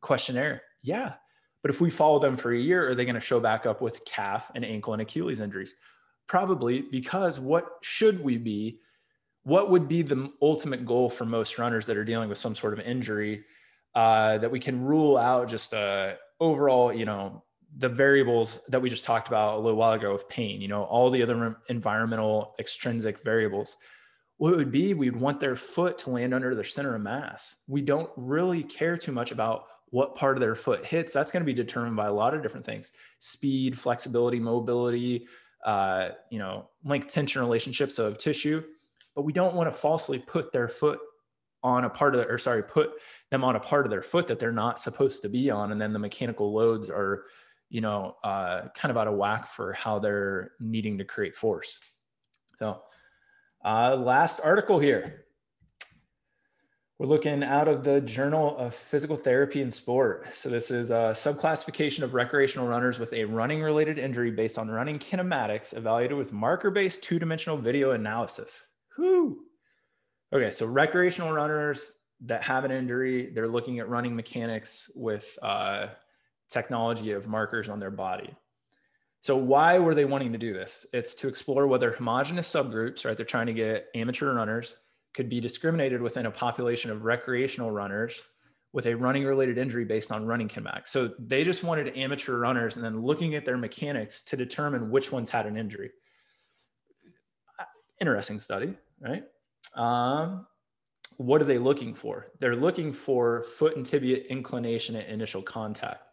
questionnaire? 0.00 0.62
Yeah. 0.82 1.14
But 1.62 1.70
if 1.70 1.80
we 1.80 1.90
follow 1.90 2.18
them 2.18 2.36
for 2.36 2.52
a 2.52 2.58
year, 2.58 2.88
are 2.88 2.94
they 2.94 3.04
going 3.04 3.14
to 3.14 3.20
show 3.20 3.40
back 3.40 3.66
up 3.66 3.80
with 3.80 4.04
calf 4.04 4.50
and 4.54 4.64
ankle 4.64 4.92
and 4.92 5.02
Achilles 5.02 5.40
injuries? 5.40 5.74
Probably 6.26 6.82
because 6.82 7.40
what 7.40 7.66
should 7.82 8.22
we 8.22 8.36
be? 8.36 8.80
What 9.44 9.70
would 9.70 9.88
be 9.88 10.02
the 10.02 10.32
ultimate 10.40 10.84
goal 10.84 11.08
for 11.08 11.24
most 11.24 11.58
runners 11.58 11.86
that 11.86 11.96
are 11.96 12.04
dealing 12.04 12.28
with 12.28 12.38
some 12.38 12.54
sort 12.54 12.72
of 12.72 12.80
injury 12.80 13.44
uh, 13.94 14.38
that 14.38 14.50
we 14.50 14.60
can 14.60 14.84
rule 14.84 15.16
out 15.16 15.48
just 15.48 15.72
a 15.72 16.16
overall, 16.40 16.92
you 16.92 17.04
know, 17.04 17.44
the 17.78 17.88
variables 17.88 18.60
that 18.68 18.82
we 18.82 18.90
just 18.90 19.04
talked 19.04 19.28
about 19.28 19.56
a 19.56 19.60
little 19.60 19.78
while 19.78 19.92
ago 19.92 20.12
of 20.12 20.28
pain, 20.28 20.60
you 20.60 20.68
know, 20.68 20.84
all 20.84 21.10
the 21.10 21.22
other 21.22 21.56
environmental 21.68 22.54
extrinsic 22.58 23.22
variables. 23.22 23.76
What 24.36 24.54
it 24.54 24.56
would 24.56 24.72
be, 24.72 24.92
we'd 24.92 25.16
want 25.16 25.40
their 25.40 25.56
foot 25.56 25.98
to 25.98 26.10
land 26.10 26.34
under 26.34 26.54
their 26.54 26.64
center 26.64 26.94
of 26.94 27.02
mass. 27.02 27.56
We 27.68 27.80
don't 27.80 28.10
really 28.16 28.62
care 28.62 28.96
too 28.96 29.12
much 29.12 29.30
about 29.30 29.66
what 29.90 30.14
part 30.14 30.36
of 30.36 30.40
their 30.40 30.54
foot 30.54 30.84
hits. 30.84 31.12
That's 31.12 31.30
going 31.30 31.42
to 31.42 31.46
be 31.46 31.54
determined 31.54 31.96
by 31.96 32.06
a 32.06 32.12
lot 32.12 32.34
of 32.34 32.42
different 32.42 32.66
things: 32.66 32.92
speed, 33.18 33.78
flexibility, 33.78 34.40
mobility, 34.40 35.28
uh, 35.64 36.10
you 36.30 36.38
know, 36.38 36.68
length 36.84 37.12
tension 37.12 37.40
relationships 37.40 37.98
of 37.98 38.18
tissue. 38.18 38.62
But 39.14 39.22
we 39.22 39.32
don't 39.32 39.54
want 39.54 39.72
to 39.72 39.78
falsely 39.78 40.18
put 40.18 40.52
their 40.52 40.68
foot 40.68 40.98
on 41.62 41.84
a 41.84 41.90
part 41.90 42.14
of 42.14 42.20
the, 42.20 42.26
or 42.26 42.38
sorry, 42.38 42.62
put 42.62 42.90
them 43.30 43.44
on 43.44 43.54
a 43.54 43.60
part 43.60 43.86
of 43.86 43.90
their 43.90 44.02
foot 44.02 44.26
that 44.26 44.40
they're 44.40 44.50
not 44.50 44.80
supposed 44.80 45.22
to 45.22 45.28
be 45.28 45.50
on, 45.50 45.72
and 45.72 45.80
then 45.80 45.92
the 45.92 45.98
mechanical 45.98 46.52
loads 46.52 46.90
are 46.90 47.24
you 47.72 47.80
know, 47.80 48.16
uh, 48.22 48.68
kind 48.74 48.90
of 48.90 48.98
out 48.98 49.08
of 49.08 49.14
whack 49.14 49.46
for 49.46 49.72
how 49.72 49.98
they're 49.98 50.52
needing 50.60 50.98
to 50.98 51.04
create 51.04 51.34
force. 51.34 51.80
So, 52.58 52.82
uh, 53.64 53.96
last 53.96 54.40
article 54.44 54.78
here. 54.78 55.24
We're 56.98 57.06
looking 57.06 57.42
out 57.42 57.68
of 57.68 57.82
the 57.82 58.02
Journal 58.02 58.56
of 58.58 58.74
Physical 58.74 59.16
Therapy 59.16 59.62
and 59.62 59.72
Sport. 59.72 60.34
So, 60.34 60.50
this 60.50 60.70
is 60.70 60.90
a 60.90 61.14
subclassification 61.14 62.02
of 62.02 62.12
recreational 62.12 62.68
runners 62.68 62.98
with 62.98 63.14
a 63.14 63.24
running 63.24 63.62
related 63.62 63.98
injury 63.98 64.30
based 64.30 64.58
on 64.58 64.70
running 64.70 64.98
kinematics 64.98 65.74
evaluated 65.74 66.18
with 66.18 66.30
marker 66.30 66.70
based 66.70 67.02
two 67.02 67.18
dimensional 67.18 67.56
video 67.56 67.92
analysis. 67.92 68.52
Whoo! 68.98 69.38
Okay, 70.30 70.50
so 70.50 70.66
recreational 70.66 71.32
runners 71.32 71.94
that 72.20 72.42
have 72.42 72.66
an 72.66 72.70
injury, 72.70 73.32
they're 73.34 73.48
looking 73.48 73.78
at 73.78 73.88
running 73.88 74.14
mechanics 74.14 74.90
with 74.94 75.38
uh, 75.40 75.86
technology 76.52 77.12
of 77.12 77.28
markers 77.28 77.68
on 77.68 77.80
their 77.80 77.90
body. 77.90 78.34
So 79.20 79.36
why 79.36 79.78
were 79.78 79.94
they 79.94 80.04
wanting 80.04 80.32
to 80.32 80.38
do 80.38 80.52
this? 80.52 80.84
It's 80.92 81.14
to 81.16 81.28
explore 81.28 81.66
whether 81.66 81.92
homogenous 81.92 82.50
subgroups, 82.50 83.04
right? 83.04 83.16
They're 83.16 83.24
trying 83.24 83.46
to 83.46 83.52
get 83.52 83.86
amateur 83.94 84.34
runners 84.34 84.76
could 85.14 85.28
be 85.28 85.40
discriminated 85.40 86.02
within 86.02 86.26
a 86.26 86.30
population 86.30 86.90
of 86.90 87.04
recreational 87.04 87.70
runners 87.70 88.20
with 88.72 88.86
a 88.86 88.94
running 88.94 89.24
related 89.24 89.58
injury 89.58 89.84
based 89.84 90.10
on 90.10 90.26
running 90.26 90.48
kinematics. 90.48 90.88
So 90.88 91.12
they 91.18 91.44
just 91.44 91.62
wanted 91.62 91.96
amateur 91.96 92.38
runners 92.38 92.76
and 92.76 92.84
then 92.84 93.02
looking 93.02 93.34
at 93.34 93.44
their 93.44 93.58
mechanics 93.58 94.22
to 94.22 94.36
determine 94.36 94.90
which 94.90 95.12
ones 95.12 95.30
had 95.30 95.46
an 95.46 95.56
injury. 95.56 95.90
Interesting 98.00 98.40
study, 98.40 98.74
right? 99.00 99.24
Um, 99.74 100.46
what 101.18 101.40
are 101.40 101.44
they 101.44 101.58
looking 101.58 101.94
for? 101.94 102.28
They're 102.40 102.56
looking 102.56 102.92
for 102.92 103.44
foot 103.44 103.76
and 103.76 103.84
tibia 103.84 104.16
inclination 104.28 104.96
at 104.96 105.08
initial 105.08 105.42
contact. 105.42 106.08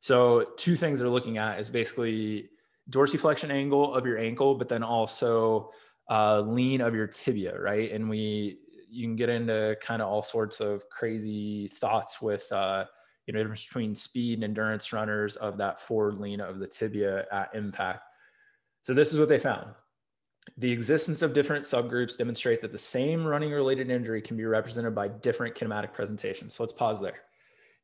So 0.00 0.46
two 0.56 0.76
things 0.76 1.00
they're 1.00 1.08
looking 1.08 1.38
at 1.38 1.60
is 1.60 1.68
basically 1.68 2.50
dorsiflexion 2.90 3.50
angle 3.50 3.94
of 3.94 4.06
your 4.06 4.18
ankle, 4.18 4.54
but 4.54 4.68
then 4.68 4.82
also 4.82 5.70
uh, 6.10 6.40
lean 6.40 6.80
of 6.80 6.94
your 6.94 7.06
tibia, 7.06 7.58
right? 7.60 7.92
And 7.92 8.08
we 8.08 8.58
you 8.90 9.06
can 9.06 9.16
get 9.16 9.28
into 9.28 9.76
kind 9.82 10.00
of 10.00 10.08
all 10.08 10.22
sorts 10.22 10.60
of 10.60 10.88
crazy 10.88 11.68
thoughts 11.68 12.22
with 12.22 12.50
uh, 12.52 12.84
you 13.26 13.34
know 13.34 13.40
difference 13.40 13.66
between 13.66 13.94
speed 13.94 14.34
and 14.34 14.44
endurance 14.44 14.92
runners 14.92 15.36
of 15.36 15.58
that 15.58 15.78
forward 15.78 16.18
lean 16.18 16.40
of 16.40 16.58
the 16.58 16.66
tibia 16.66 17.26
at 17.30 17.54
impact. 17.54 18.02
So 18.82 18.94
this 18.94 19.12
is 19.12 19.20
what 19.20 19.28
they 19.28 19.38
found. 19.38 19.66
The 20.56 20.72
existence 20.72 21.20
of 21.20 21.34
different 21.34 21.64
subgroups 21.64 22.16
demonstrate 22.16 22.62
that 22.62 22.72
the 22.72 22.78
same 22.78 23.26
running 23.26 23.50
related 23.50 23.90
injury 23.90 24.22
can 24.22 24.36
be 24.36 24.46
represented 24.46 24.94
by 24.94 25.08
different 25.08 25.54
kinematic 25.54 25.92
presentations. 25.92 26.54
So 26.54 26.62
let's 26.62 26.72
pause 26.72 27.00
there. 27.00 27.20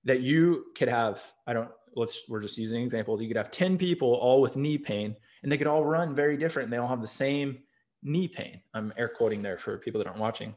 That 0.05 0.21
you 0.21 0.67
could 0.75 0.89
have, 0.89 1.21
I 1.47 1.53
don't 1.53 1.69
let's 1.97 2.25
we're 2.29 2.41
just 2.41 2.59
using 2.59 2.79
an 2.79 2.85
example. 2.85 3.21
You 3.21 3.29
could 3.29 3.37
have 3.37 3.51
10 3.51 3.79
people 3.79 4.15
all 4.15 4.41
with 4.41 4.57
knee 4.57 4.79
pain 4.79 5.17
and 5.43 5.51
they 5.51 5.59
could 5.59 5.67
all 5.67 5.85
run 5.85 6.15
very 6.15 6.37
different. 6.37 6.67
And 6.67 6.73
they 6.73 6.79
all 6.79 6.89
have 6.89 7.01
the 7.01 7.07
same 7.07 7.59
knee 8.03 8.29
pain. 8.29 8.61
I'm 8.75 8.93
air 8.97 9.09
quoting 9.09 9.43
there 9.43 9.59
for 9.59 9.79
people 9.79 9.99
that 9.99 10.07
aren't 10.07 10.21
watching. 10.21 10.55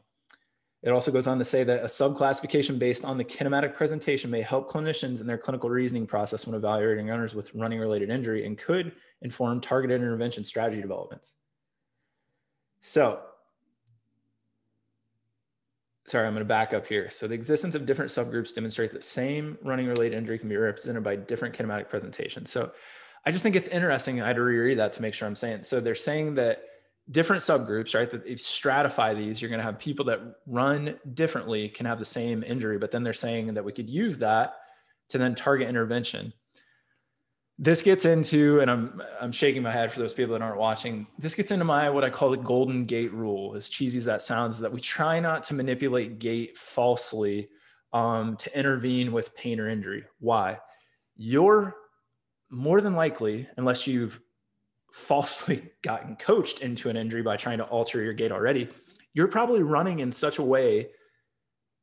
It 0.82 0.90
also 0.90 1.10
goes 1.10 1.26
on 1.26 1.38
to 1.38 1.44
say 1.44 1.64
that 1.64 1.82
a 1.82 1.86
subclassification 1.86 2.78
based 2.78 3.04
on 3.04 3.18
the 3.18 3.24
kinematic 3.24 3.74
presentation 3.74 4.30
may 4.30 4.42
help 4.42 4.70
clinicians 4.70 5.20
in 5.20 5.26
their 5.26 5.38
clinical 5.38 5.68
reasoning 5.68 6.06
process 6.06 6.46
when 6.46 6.54
evaluating 6.54 7.08
runners 7.08 7.34
with 7.34 7.52
running 7.54 7.80
related 7.80 8.10
injury 8.10 8.46
and 8.46 8.56
could 8.56 8.92
inform 9.22 9.60
targeted 9.60 10.00
intervention 10.00 10.44
strategy 10.44 10.80
developments. 10.80 11.34
So 12.80 13.20
sorry, 16.08 16.26
I'm 16.26 16.32
going 16.32 16.40
to 16.40 16.48
back 16.48 16.72
up 16.72 16.86
here. 16.86 17.10
So 17.10 17.26
the 17.28 17.34
existence 17.34 17.74
of 17.74 17.86
different 17.86 18.10
subgroups 18.10 18.54
demonstrate 18.54 18.92
that 18.92 19.04
same 19.04 19.58
running 19.62 19.86
related 19.86 20.16
injury 20.16 20.38
can 20.38 20.48
be 20.48 20.56
represented 20.56 21.02
by 21.02 21.16
different 21.16 21.56
kinematic 21.56 21.88
presentations. 21.88 22.50
So 22.50 22.72
I 23.26 23.30
just 23.30 23.42
think 23.42 23.56
it's 23.56 23.68
interesting. 23.68 24.22
I 24.22 24.28
had 24.28 24.36
to 24.36 24.42
reread 24.42 24.78
that 24.78 24.92
to 24.94 25.02
make 25.02 25.14
sure 25.14 25.28
I'm 25.28 25.36
saying. 25.36 25.64
So 25.64 25.80
they're 25.80 25.94
saying 25.94 26.34
that 26.36 26.62
different 27.10 27.42
subgroups, 27.42 27.94
right? 27.94 28.10
That 28.10 28.22
if 28.24 28.30
you 28.30 28.36
stratify 28.36 29.16
these, 29.16 29.40
you're 29.40 29.48
going 29.50 29.60
to 29.60 29.64
have 29.64 29.78
people 29.78 30.04
that 30.06 30.20
run 30.46 30.98
differently 31.14 31.68
can 31.68 31.86
have 31.86 31.98
the 31.98 32.04
same 32.04 32.42
injury, 32.42 32.78
but 32.78 32.90
then 32.90 33.02
they're 33.02 33.12
saying 33.12 33.54
that 33.54 33.64
we 33.64 33.72
could 33.72 33.88
use 33.88 34.18
that 34.18 34.54
to 35.10 35.18
then 35.18 35.34
target 35.34 35.68
intervention. 35.68 36.32
This 37.60 37.82
gets 37.82 38.04
into, 38.04 38.60
and 38.60 38.70
I'm 38.70 39.02
I'm 39.20 39.32
shaking 39.32 39.62
my 39.62 39.72
head 39.72 39.92
for 39.92 39.98
those 39.98 40.12
people 40.12 40.32
that 40.34 40.42
aren't 40.42 40.58
watching. 40.58 41.08
This 41.18 41.34
gets 41.34 41.50
into 41.50 41.64
my 41.64 41.90
what 41.90 42.04
I 42.04 42.10
call 42.10 42.30
the 42.30 42.36
golden 42.36 42.84
gate 42.84 43.12
rule. 43.12 43.56
As 43.56 43.68
cheesy 43.68 43.98
as 43.98 44.04
that 44.04 44.22
sounds, 44.22 44.60
that 44.60 44.72
we 44.72 44.80
try 44.80 45.18
not 45.18 45.42
to 45.44 45.54
manipulate 45.54 46.20
gait 46.20 46.56
falsely 46.56 47.48
um, 47.92 48.36
to 48.36 48.58
intervene 48.58 49.12
with 49.12 49.34
pain 49.34 49.58
or 49.58 49.68
injury. 49.68 50.04
Why? 50.20 50.58
You're 51.16 51.74
more 52.50 52.80
than 52.80 52.94
likely, 52.94 53.48
unless 53.56 53.86
you've 53.86 54.20
falsely 54.92 55.70
gotten 55.82 56.16
coached 56.16 56.60
into 56.60 56.88
an 56.88 56.96
injury 56.96 57.22
by 57.22 57.36
trying 57.36 57.58
to 57.58 57.64
alter 57.64 58.02
your 58.02 58.12
gait 58.12 58.32
already, 58.32 58.68
you're 59.14 59.28
probably 59.28 59.62
running 59.62 60.00
in 60.00 60.12
such 60.12 60.38
a 60.38 60.42
way 60.42 60.88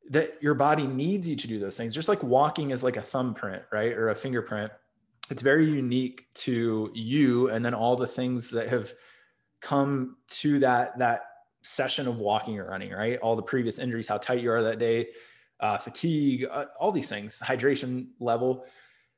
that 0.10 0.38
your 0.42 0.54
body 0.54 0.86
needs 0.86 1.28
you 1.28 1.36
to 1.36 1.48
do 1.48 1.60
those 1.60 1.78
things. 1.78 1.94
Just 1.94 2.10
like 2.10 2.22
walking 2.24 2.72
is 2.72 2.84
like 2.84 2.98
a 2.98 3.02
thumbprint, 3.02 3.64
right? 3.72 3.92
Or 3.94 4.10
a 4.10 4.16
fingerprint. 4.16 4.72
It's 5.30 5.42
very 5.42 5.70
unique 5.70 6.28
to 6.36 6.92
you 6.94 7.50
and 7.50 7.66
then 7.66 7.74
all 7.74 7.96
the 7.96 8.08
things 8.08 8.52
that 8.52 8.70
have 8.70 8.94
come 9.62 10.18
to 10.30 10.60
that 10.60 10.98
that 11.00 11.24
session 11.64 12.08
of 12.08 12.18
walking 12.18 12.60
or 12.60 12.70
running, 12.70 12.92
right? 12.92 13.18
All 13.20 13.36
the 13.36 13.42
previous 13.42 13.80
injuries, 13.80 14.08
how 14.08 14.18
tight 14.18 14.42
you 14.42 14.52
are 14.52 14.62
that 14.62 14.78
day, 14.78 15.08
uh, 15.60 15.78
fatigue, 15.80 16.46
uh, 16.50 16.66
all 16.80 16.92
these 16.92 17.10
things, 17.10 17.42
hydration 17.44 18.08
level. 18.20 18.66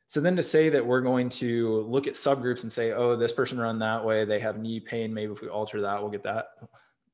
So 0.08 0.22
then 0.22 0.38
to 0.38 0.44
say 0.44 0.70
that 0.70 0.86
we're 0.86 1.02
going 1.02 1.28
to 1.30 1.82
look 1.82 2.08
at 2.08 2.14
subgroups 2.14 2.64
and 2.64 2.72
say, 2.72 2.94
oh, 2.94 3.18
this 3.18 3.34
person 3.34 3.60
run 3.60 3.80
that 3.80 4.06
way, 4.06 4.24
they 4.24 4.40
have 4.40 4.58
knee 4.58 4.80
pain. 4.80 5.14
Maybe 5.14 5.34
if 5.34 5.42
we 5.42 5.50
alter 5.50 5.82
that, 5.82 6.02
we'll 6.02 6.12
get 6.12 6.24
that. 6.24 6.48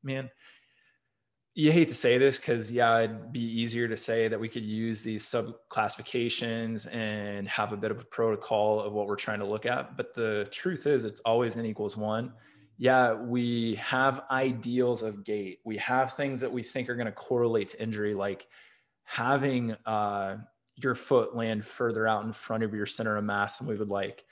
Man, 0.03 0.29
you 1.55 1.71
hate 1.71 1.87
to 1.87 1.95
say 1.95 2.17
this 2.17 2.37
because 2.37 2.71
yeah, 2.71 3.01
it'd 3.01 3.31
be 3.31 3.39
easier 3.39 3.87
to 3.87 3.95
say 3.95 4.27
that 4.27 4.39
we 4.39 4.49
could 4.49 4.63
use 4.63 5.03
these 5.03 5.23
sub 5.23 5.53
classifications 5.69 6.87
and 6.87 7.47
have 7.47 7.71
a 7.71 7.77
bit 7.77 7.91
of 7.91 7.99
a 7.99 8.05
protocol 8.05 8.81
of 8.81 8.93
what 8.93 9.07
we're 9.07 9.15
trying 9.15 9.39
to 9.39 9.45
look 9.45 9.65
at. 9.65 9.95
But 9.95 10.15
the 10.15 10.47
truth 10.51 10.87
is, 10.87 11.05
it's 11.05 11.19
always 11.21 11.55
n 11.55 11.65
equals 11.65 11.95
one. 11.95 12.33
Yeah, 12.77 13.13
we 13.13 13.75
have 13.75 14.23
ideals 14.31 15.03
of 15.03 15.23
gait. 15.23 15.59
We 15.63 15.77
have 15.77 16.13
things 16.13 16.41
that 16.41 16.51
we 16.51 16.63
think 16.63 16.89
are 16.89 16.95
going 16.95 17.05
to 17.05 17.11
correlate 17.11 17.67
to 17.69 17.81
injury, 17.81 18.15
like 18.15 18.47
having 19.03 19.75
uh, 19.85 20.37
your 20.75 20.95
foot 20.95 21.35
land 21.35 21.65
further 21.65 22.07
out 22.07 22.25
in 22.25 22.31
front 22.31 22.63
of 22.63 22.73
your 22.73 22.87
center 22.87 23.15
of 23.15 23.23
mass 23.23 23.59
than 23.59 23.67
we 23.67 23.75
would 23.75 23.89
like. 23.89 24.25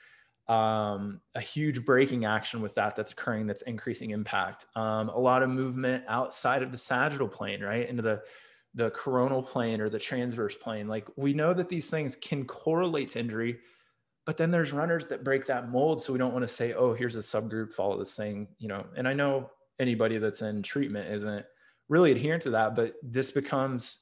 Um, 0.52 1.22
a 1.34 1.40
huge 1.40 1.82
braking 1.84 2.26
action 2.26 2.60
with 2.60 2.74
that 2.74 2.94
that's 2.94 3.12
occurring 3.12 3.46
that's 3.46 3.62
increasing 3.62 4.10
impact. 4.10 4.66
Um, 4.76 5.08
a 5.08 5.18
lot 5.18 5.42
of 5.42 5.48
movement 5.48 6.04
outside 6.08 6.62
of 6.62 6.70
the 6.70 6.76
sagittal 6.76 7.28
plane, 7.28 7.62
right? 7.62 7.88
Into 7.88 8.02
the 8.02 8.22
the 8.74 8.90
coronal 8.90 9.42
plane 9.42 9.80
or 9.80 9.88
the 9.88 9.98
transverse 9.98 10.54
plane. 10.54 10.88
Like 10.88 11.06
we 11.16 11.32
know 11.32 11.54
that 11.54 11.70
these 11.70 11.88
things 11.88 12.16
can 12.16 12.44
correlate 12.44 13.10
to 13.12 13.20
injury, 13.20 13.60
but 14.26 14.36
then 14.36 14.50
there's 14.50 14.74
runners 14.74 15.06
that 15.06 15.24
break 15.24 15.46
that 15.46 15.70
mold. 15.70 16.02
So 16.02 16.12
we 16.12 16.18
don't 16.18 16.34
want 16.34 16.42
to 16.42 16.54
say, 16.54 16.74
oh, 16.74 16.92
here's 16.92 17.16
a 17.16 17.20
subgroup, 17.20 17.72
follow 17.72 17.98
this 17.98 18.14
thing, 18.14 18.48
you 18.58 18.68
know. 18.68 18.84
And 18.94 19.08
I 19.08 19.14
know 19.14 19.50
anybody 19.78 20.18
that's 20.18 20.42
in 20.42 20.62
treatment 20.62 21.10
isn't 21.14 21.46
really 21.88 22.12
adherent 22.12 22.42
to 22.42 22.50
that, 22.50 22.74
but 22.74 22.94
this 23.02 23.30
becomes 23.30 24.00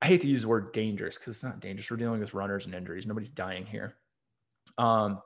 I 0.00 0.06
hate 0.06 0.22
to 0.22 0.28
use 0.28 0.42
the 0.42 0.48
word 0.48 0.72
dangerous 0.72 1.18
because 1.18 1.34
it's 1.34 1.44
not 1.44 1.60
dangerous. 1.60 1.90
We're 1.90 1.98
dealing 1.98 2.20
with 2.20 2.32
runners 2.32 2.64
and 2.64 2.74
injuries. 2.74 3.06
Nobody's 3.06 3.30
dying 3.30 3.66
here. 3.66 3.96
Um, 4.78 5.20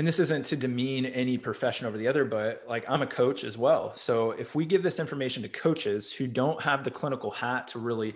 and 0.00 0.08
this 0.08 0.18
isn't 0.18 0.46
to 0.46 0.56
demean 0.56 1.04
any 1.04 1.36
profession 1.36 1.86
over 1.86 1.98
the 1.98 2.08
other, 2.08 2.24
but 2.24 2.64
like 2.66 2.88
I'm 2.88 3.02
a 3.02 3.06
coach 3.06 3.44
as 3.44 3.58
well. 3.58 3.94
So 3.94 4.30
if 4.30 4.54
we 4.54 4.64
give 4.64 4.82
this 4.82 4.98
information 4.98 5.42
to 5.42 5.48
coaches 5.50 6.10
who 6.10 6.26
don't 6.26 6.58
have 6.62 6.84
the 6.84 6.90
clinical 6.90 7.30
hat 7.30 7.68
to 7.68 7.78
really 7.78 8.14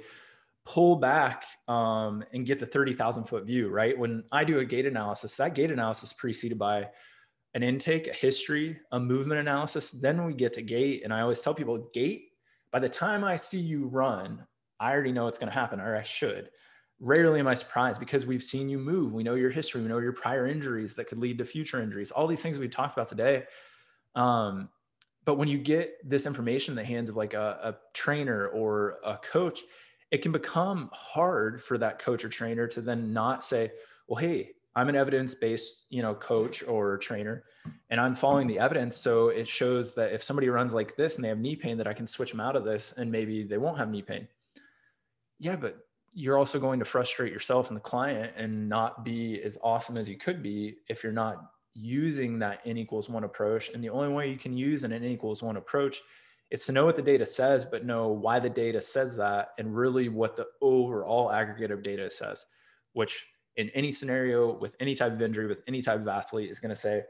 pull 0.65 0.97
back 0.97 1.45
um, 1.69 2.25
and 2.33 2.47
get 2.47 2.59
the 2.59 2.65
30,000 2.65 3.25
foot 3.25 3.45
view, 3.45 3.69
right? 3.69 3.99
When 3.99 4.25
I 4.33 4.45
do 4.45 4.61
a 4.61 4.65
gait 4.65 4.87
analysis, 4.87 5.37
that 5.37 5.55
gait 5.55 5.71
analysis 5.71 6.13
is 6.13 6.13
preceded 6.15 6.59
by 6.59 6.89
an 7.53 7.63
intake, 7.63 8.07
a 8.07 8.15
history, 8.15 8.81
a 8.93 8.99
movement 8.99 9.41
analysis. 9.41 9.91
Then 9.91 10.25
we 10.25 10.33
get 10.33 10.55
to 10.55 10.63
gait. 10.63 11.05
And 11.05 11.13
I 11.13 11.21
always 11.21 11.43
tell 11.43 11.53
people, 11.53 11.91
gait, 11.93 12.31
by 12.73 12.79
the 12.79 12.89
time 12.89 13.25
I 13.25 13.37
see 13.37 13.61
you 13.61 13.89
run, 13.89 14.43
I 14.81 14.91
already 14.91 15.13
know 15.13 15.29
it's 15.29 15.37
going 15.37 15.53
to 15.53 15.61
happen, 15.61 15.81
or 15.81 15.95
I 15.95 16.03
should. 16.03 16.49
Rarely 17.05 17.39
am 17.39 17.47
I 17.47 17.53
surprised 17.53 18.01
because 18.01 18.25
we've 18.25 18.43
seen 18.43 18.71
you 18.71 18.79
move. 18.79 19.13
We 19.13 19.23
know 19.23 19.35
your 19.35 19.51
history. 19.51 19.83
We 19.83 19.89
know 19.89 19.99
your 19.99 20.15
prior 20.15 20.47
injuries 20.47 20.95
that 20.95 21.07
could 21.07 21.19
lead 21.19 21.37
to 21.37 21.45
future 21.45 21.83
injuries. 21.83 22.11
All 22.11 22.27
these 22.27 22.41
things 22.41 22.59
we've 22.59 22.71
talked 22.71 22.97
about 22.97 23.09
today. 23.09 23.45
Um, 24.15 24.71
but 25.27 25.35
when 25.35 25.47
you 25.47 25.59
get 25.59 25.99
this 26.03 26.25
information 26.25 26.73
in 26.73 26.77
the 26.77 26.85
hands 26.85 27.11
of 27.11 27.17
like 27.17 27.35
a, 27.35 27.59
a 27.63 27.77
trainer 27.93 28.49
or 28.49 29.01
a 29.05 29.19
coach, 29.19 29.61
it 30.13 30.23
can 30.23 30.33
become 30.33 30.89
hard 30.95 31.63
for 31.63 31.77
that 31.77 31.99
coach 31.99 32.25
or 32.25 32.31
trainer 32.31 32.67
to 32.69 32.81
then 32.81 33.13
not 33.13 33.45
say, 33.45 33.73
"Well, 34.09 34.19
hey, 34.19 34.53
I'm 34.75 34.89
an 34.89 34.97
evidence-based, 34.97 35.87
you 35.91 36.01
know, 36.01 36.15
coach 36.15 36.67
or 36.67 36.97
trainer, 36.97 37.45
and 37.91 38.01
I'm 38.01 38.15
following 38.15 38.47
the 38.47 38.59
evidence. 38.59 38.97
So 38.97 39.29
it 39.29 39.47
shows 39.47 39.95
that 39.97 40.15
if 40.15 40.23
somebody 40.23 40.49
runs 40.49 40.73
like 40.73 40.97
this 40.97 41.17
and 41.17 41.25
they 41.25 41.29
have 41.29 41.39
knee 41.39 41.57
pain, 41.57 41.77
that 41.77 41.87
I 41.87 41.93
can 41.93 42.07
switch 42.07 42.31
them 42.31 42.41
out 42.41 42.57
of 42.57 42.65
this, 42.65 42.93
and 42.97 43.13
maybe 43.13 43.43
they 43.45 43.59
won't 43.59 43.77
have 43.77 43.91
knee 43.91 44.01
pain." 44.01 44.27
yeah, 45.41 45.57
but 45.57 45.84
you're 46.15 46.39
also 46.39 46.61
going 46.61 46.79
to 46.79 46.85
frustrate 46.85 47.33
yourself 47.33 47.69
and 47.69 47.77
the 47.77 47.81
client 47.81 48.33
and 48.37 48.69
not 48.69 49.05
be 49.05 49.43
as 49.43 49.59
awesome 49.63 49.97
as 49.97 50.09
you 50.09 50.17
could 50.17 50.43
be 50.43 50.77
if 50.89 51.03
you're 51.03 51.13
not 51.13 51.51
using 51.75 52.39
that 52.39 52.61
n 52.65 52.79
equals 52.79 53.09
one 53.09 53.25
approach. 53.25 53.71
And 53.71 53.83
the 53.83 53.91
only 53.91 54.09
way 54.09 54.31
you 54.31 54.39
can 54.39 54.57
use 54.57 54.85
an 54.85 54.93
n 54.93 55.05
equals 55.05 55.43
one 55.43 55.57
approach 55.57 56.01
is 56.51 56.65
to 56.67 56.73
know 56.73 56.85
what 56.85 56.95
the 56.95 57.03
data 57.03 57.27
says, 57.27 57.65
but 57.65 57.85
know 57.85 58.09
why 58.09 58.39
the 58.39 58.49
data 58.49 58.81
says 58.81 59.17
that 59.17 59.49
and 59.59 59.77
really 59.77 60.09
what 60.09 60.37
the 60.37 60.47
overall 60.63 61.33
aggregate 61.33 61.73
of 61.73 61.83
data 61.83 62.09
says, 62.09 62.47
which 62.93 63.27
in 63.57 63.71
any 63.71 63.91
scenario 63.91 64.57
with 64.57 64.77
any 64.79 64.95
type 64.95 65.13
of 65.13 65.21
injury, 65.21 65.47
with 65.47 65.63
any 65.67 65.83
type 65.83 66.01
of 66.01 66.07
athlete 66.07 66.51
is 66.51 66.61
going 66.61 66.75
to 66.75 66.81
say, 66.81 67.03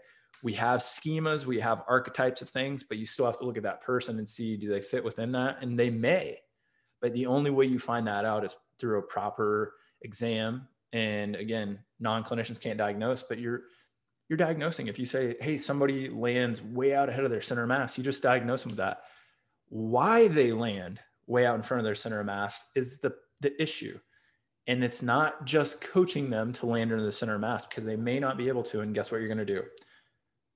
we 0.42 0.54
have 0.54 0.80
schemas, 0.80 1.44
we 1.44 1.60
have 1.60 1.82
archetypes 1.88 2.42
of 2.42 2.48
things, 2.48 2.82
but 2.82 2.96
you 2.96 3.06
still 3.06 3.26
have 3.26 3.38
to 3.38 3.44
look 3.44 3.56
at 3.56 3.62
that 3.62 3.82
person 3.82 4.18
and 4.18 4.28
see 4.28 4.56
do 4.56 4.68
they 4.70 4.80
fit 4.80 5.04
within 5.04 5.32
that? 5.32 5.58
And 5.62 5.78
they 5.78 5.90
may. 5.90 6.38
But 7.04 7.12
the 7.12 7.26
only 7.26 7.50
way 7.50 7.66
you 7.66 7.78
find 7.78 8.06
that 8.06 8.24
out 8.24 8.46
is 8.46 8.56
through 8.78 8.98
a 8.98 9.02
proper 9.02 9.74
exam. 10.00 10.66
And 10.94 11.36
again, 11.36 11.78
non-clinicians 12.00 12.58
can't 12.58 12.78
diagnose, 12.78 13.22
but 13.22 13.38
you're 13.38 13.64
you're 14.30 14.38
diagnosing. 14.38 14.86
If 14.86 14.98
you 14.98 15.04
say, 15.04 15.36
hey, 15.38 15.58
somebody 15.58 16.08
lands 16.08 16.62
way 16.62 16.94
out 16.94 17.10
ahead 17.10 17.24
of 17.24 17.30
their 17.30 17.42
center 17.42 17.64
of 17.64 17.68
mass, 17.68 17.98
you 17.98 18.04
just 18.04 18.22
diagnose 18.22 18.62
them 18.62 18.70
with 18.70 18.78
that. 18.78 19.02
Why 19.68 20.28
they 20.28 20.50
land 20.50 20.98
way 21.26 21.44
out 21.44 21.56
in 21.56 21.62
front 21.62 21.80
of 21.80 21.84
their 21.84 21.94
center 21.94 22.20
of 22.20 22.24
mass 22.26 22.70
is 22.74 23.00
the 23.00 23.14
the 23.42 23.62
issue. 23.62 23.98
And 24.66 24.82
it's 24.82 25.02
not 25.02 25.44
just 25.44 25.82
coaching 25.82 26.30
them 26.30 26.54
to 26.54 26.64
land 26.64 26.90
into 26.90 27.04
the 27.04 27.12
center 27.12 27.34
of 27.34 27.42
mass 27.42 27.66
because 27.66 27.84
they 27.84 27.96
may 27.96 28.18
not 28.18 28.38
be 28.38 28.48
able 28.48 28.62
to. 28.62 28.80
And 28.80 28.94
guess 28.94 29.12
what 29.12 29.18
you're 29.18 29.28
going 29.28 29.36
to 29.36 29.44
do? 29.44 29.62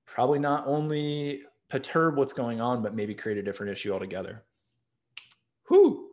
Probably 0.07 0.39
not 0.39 0.67
only 0.67 1.43
perturb 1.69 2.17
what's 2.17 2.33
going 2.33 2.59
on, 2.63 2.83
but 2.83 2.95
maybe 2.95 3.15
create 3.15 3.37
a 3.37 3.43
different 3.43 3.71
issue 3.71 3.93
altogether. 3.93 4.45
Whew. 5.69 6.08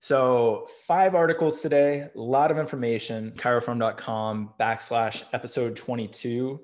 So, 0.00 0.68
five 0.86 1.16
articles 1.16 1.60
today, 1.60 2.08
a 2.14 2.20
lot 2.20 2.52
of 2.52 2.58
information, 2.58 3.32
chiroform.com 3.36 4.50
backslash 4.58 5.24
episode 5.32 5.74
22. 5.74 6.60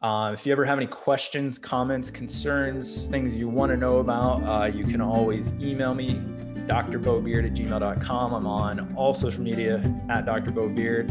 Uh, 0.00 0.30
if 0.32 0.46
you 0.46 0.52
ever 0.52 0.64
have 0.64 0.78
any 0.78 0.86
questions, 0.86 1.58
comments, 1.58 2.10
concerns, 2.10 3.04
things 3.06 3.34
you 3.34 3.50
want 3.50 3.70
to 3.70 3.76
know 3.76 3.98
about, 3.98 4.42
uh, 4.44 4.64
you 4.64 4.84
can 4.84 5.02
always 5.02 5.52
email 5.60 5.94
me, 5.94 6.14
drbobeard 6.66 7.44
at 7.44 7.52
gmail.com. 7.52 8.32
I'm 8.32 8.46
on 8.46 8.94
all 8.96 9.12
social 9.12 9.42
media 9.42 9.76
at 10.08 10.24
drbobeard. 10.24 11.10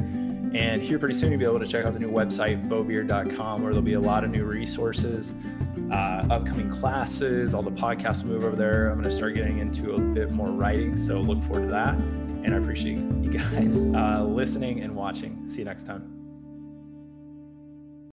And 0.56 0.82
here 0.82 0.98
pretty 0.98 1.14
soon 1.14 1.30
you'll 1.30 1.40
be 1.40 1.46
able 1.46 1.60
to 1.60 1.68
check 1.68 1.86
out 1.86 1.94
the 1.94 2.00
new 2.00 2.12
website, 2.12 2.68
bobeard.com, 2.68 3.62
where 3.62 3.72
there'll 3.72 3.86
be 3.86 3.94
a 3.94 4.00
lot 4.00 4.24
of 4.24 4.32
new 4.32 4.44
resources 4.44 5.34
uh, 5.92 6.26
upcoming 6.30 6.70
classes, 6.70 7.54
all 7.54 7.64
the 7.64 7.72
podcasts 7.72 8.24
move 8.24 8.44
over 8.44 8.56
there. 8.56 8.90
I'm 8.90 8.98
going 8.98 9.10
to 9.10 9.16
start 9.16 9.36
getting 9.36 9.60
into 9.60 9.94
a 9.94 10.00
bit 10.00 10.32
more 10.32 10.50
writing. 10.50 10.96
So 10.96 11.20
look 11.20 11.42
forward 11.44 11.66
to 11.66 11.72
that. 11.72 11.96
And 11.96 12.54
I 12.54 12.58
appreciate 12.58 13.00
you 13.00 13.32
guys 13.32 13.86
uh, 13.96 14.24
listening 14.24 14.82
and 14.82 14.96
watching. 14.96 15.46
See 15.46 15.60
you 15.60 15.66
next 15.66 15.84
time. 15.84 16.19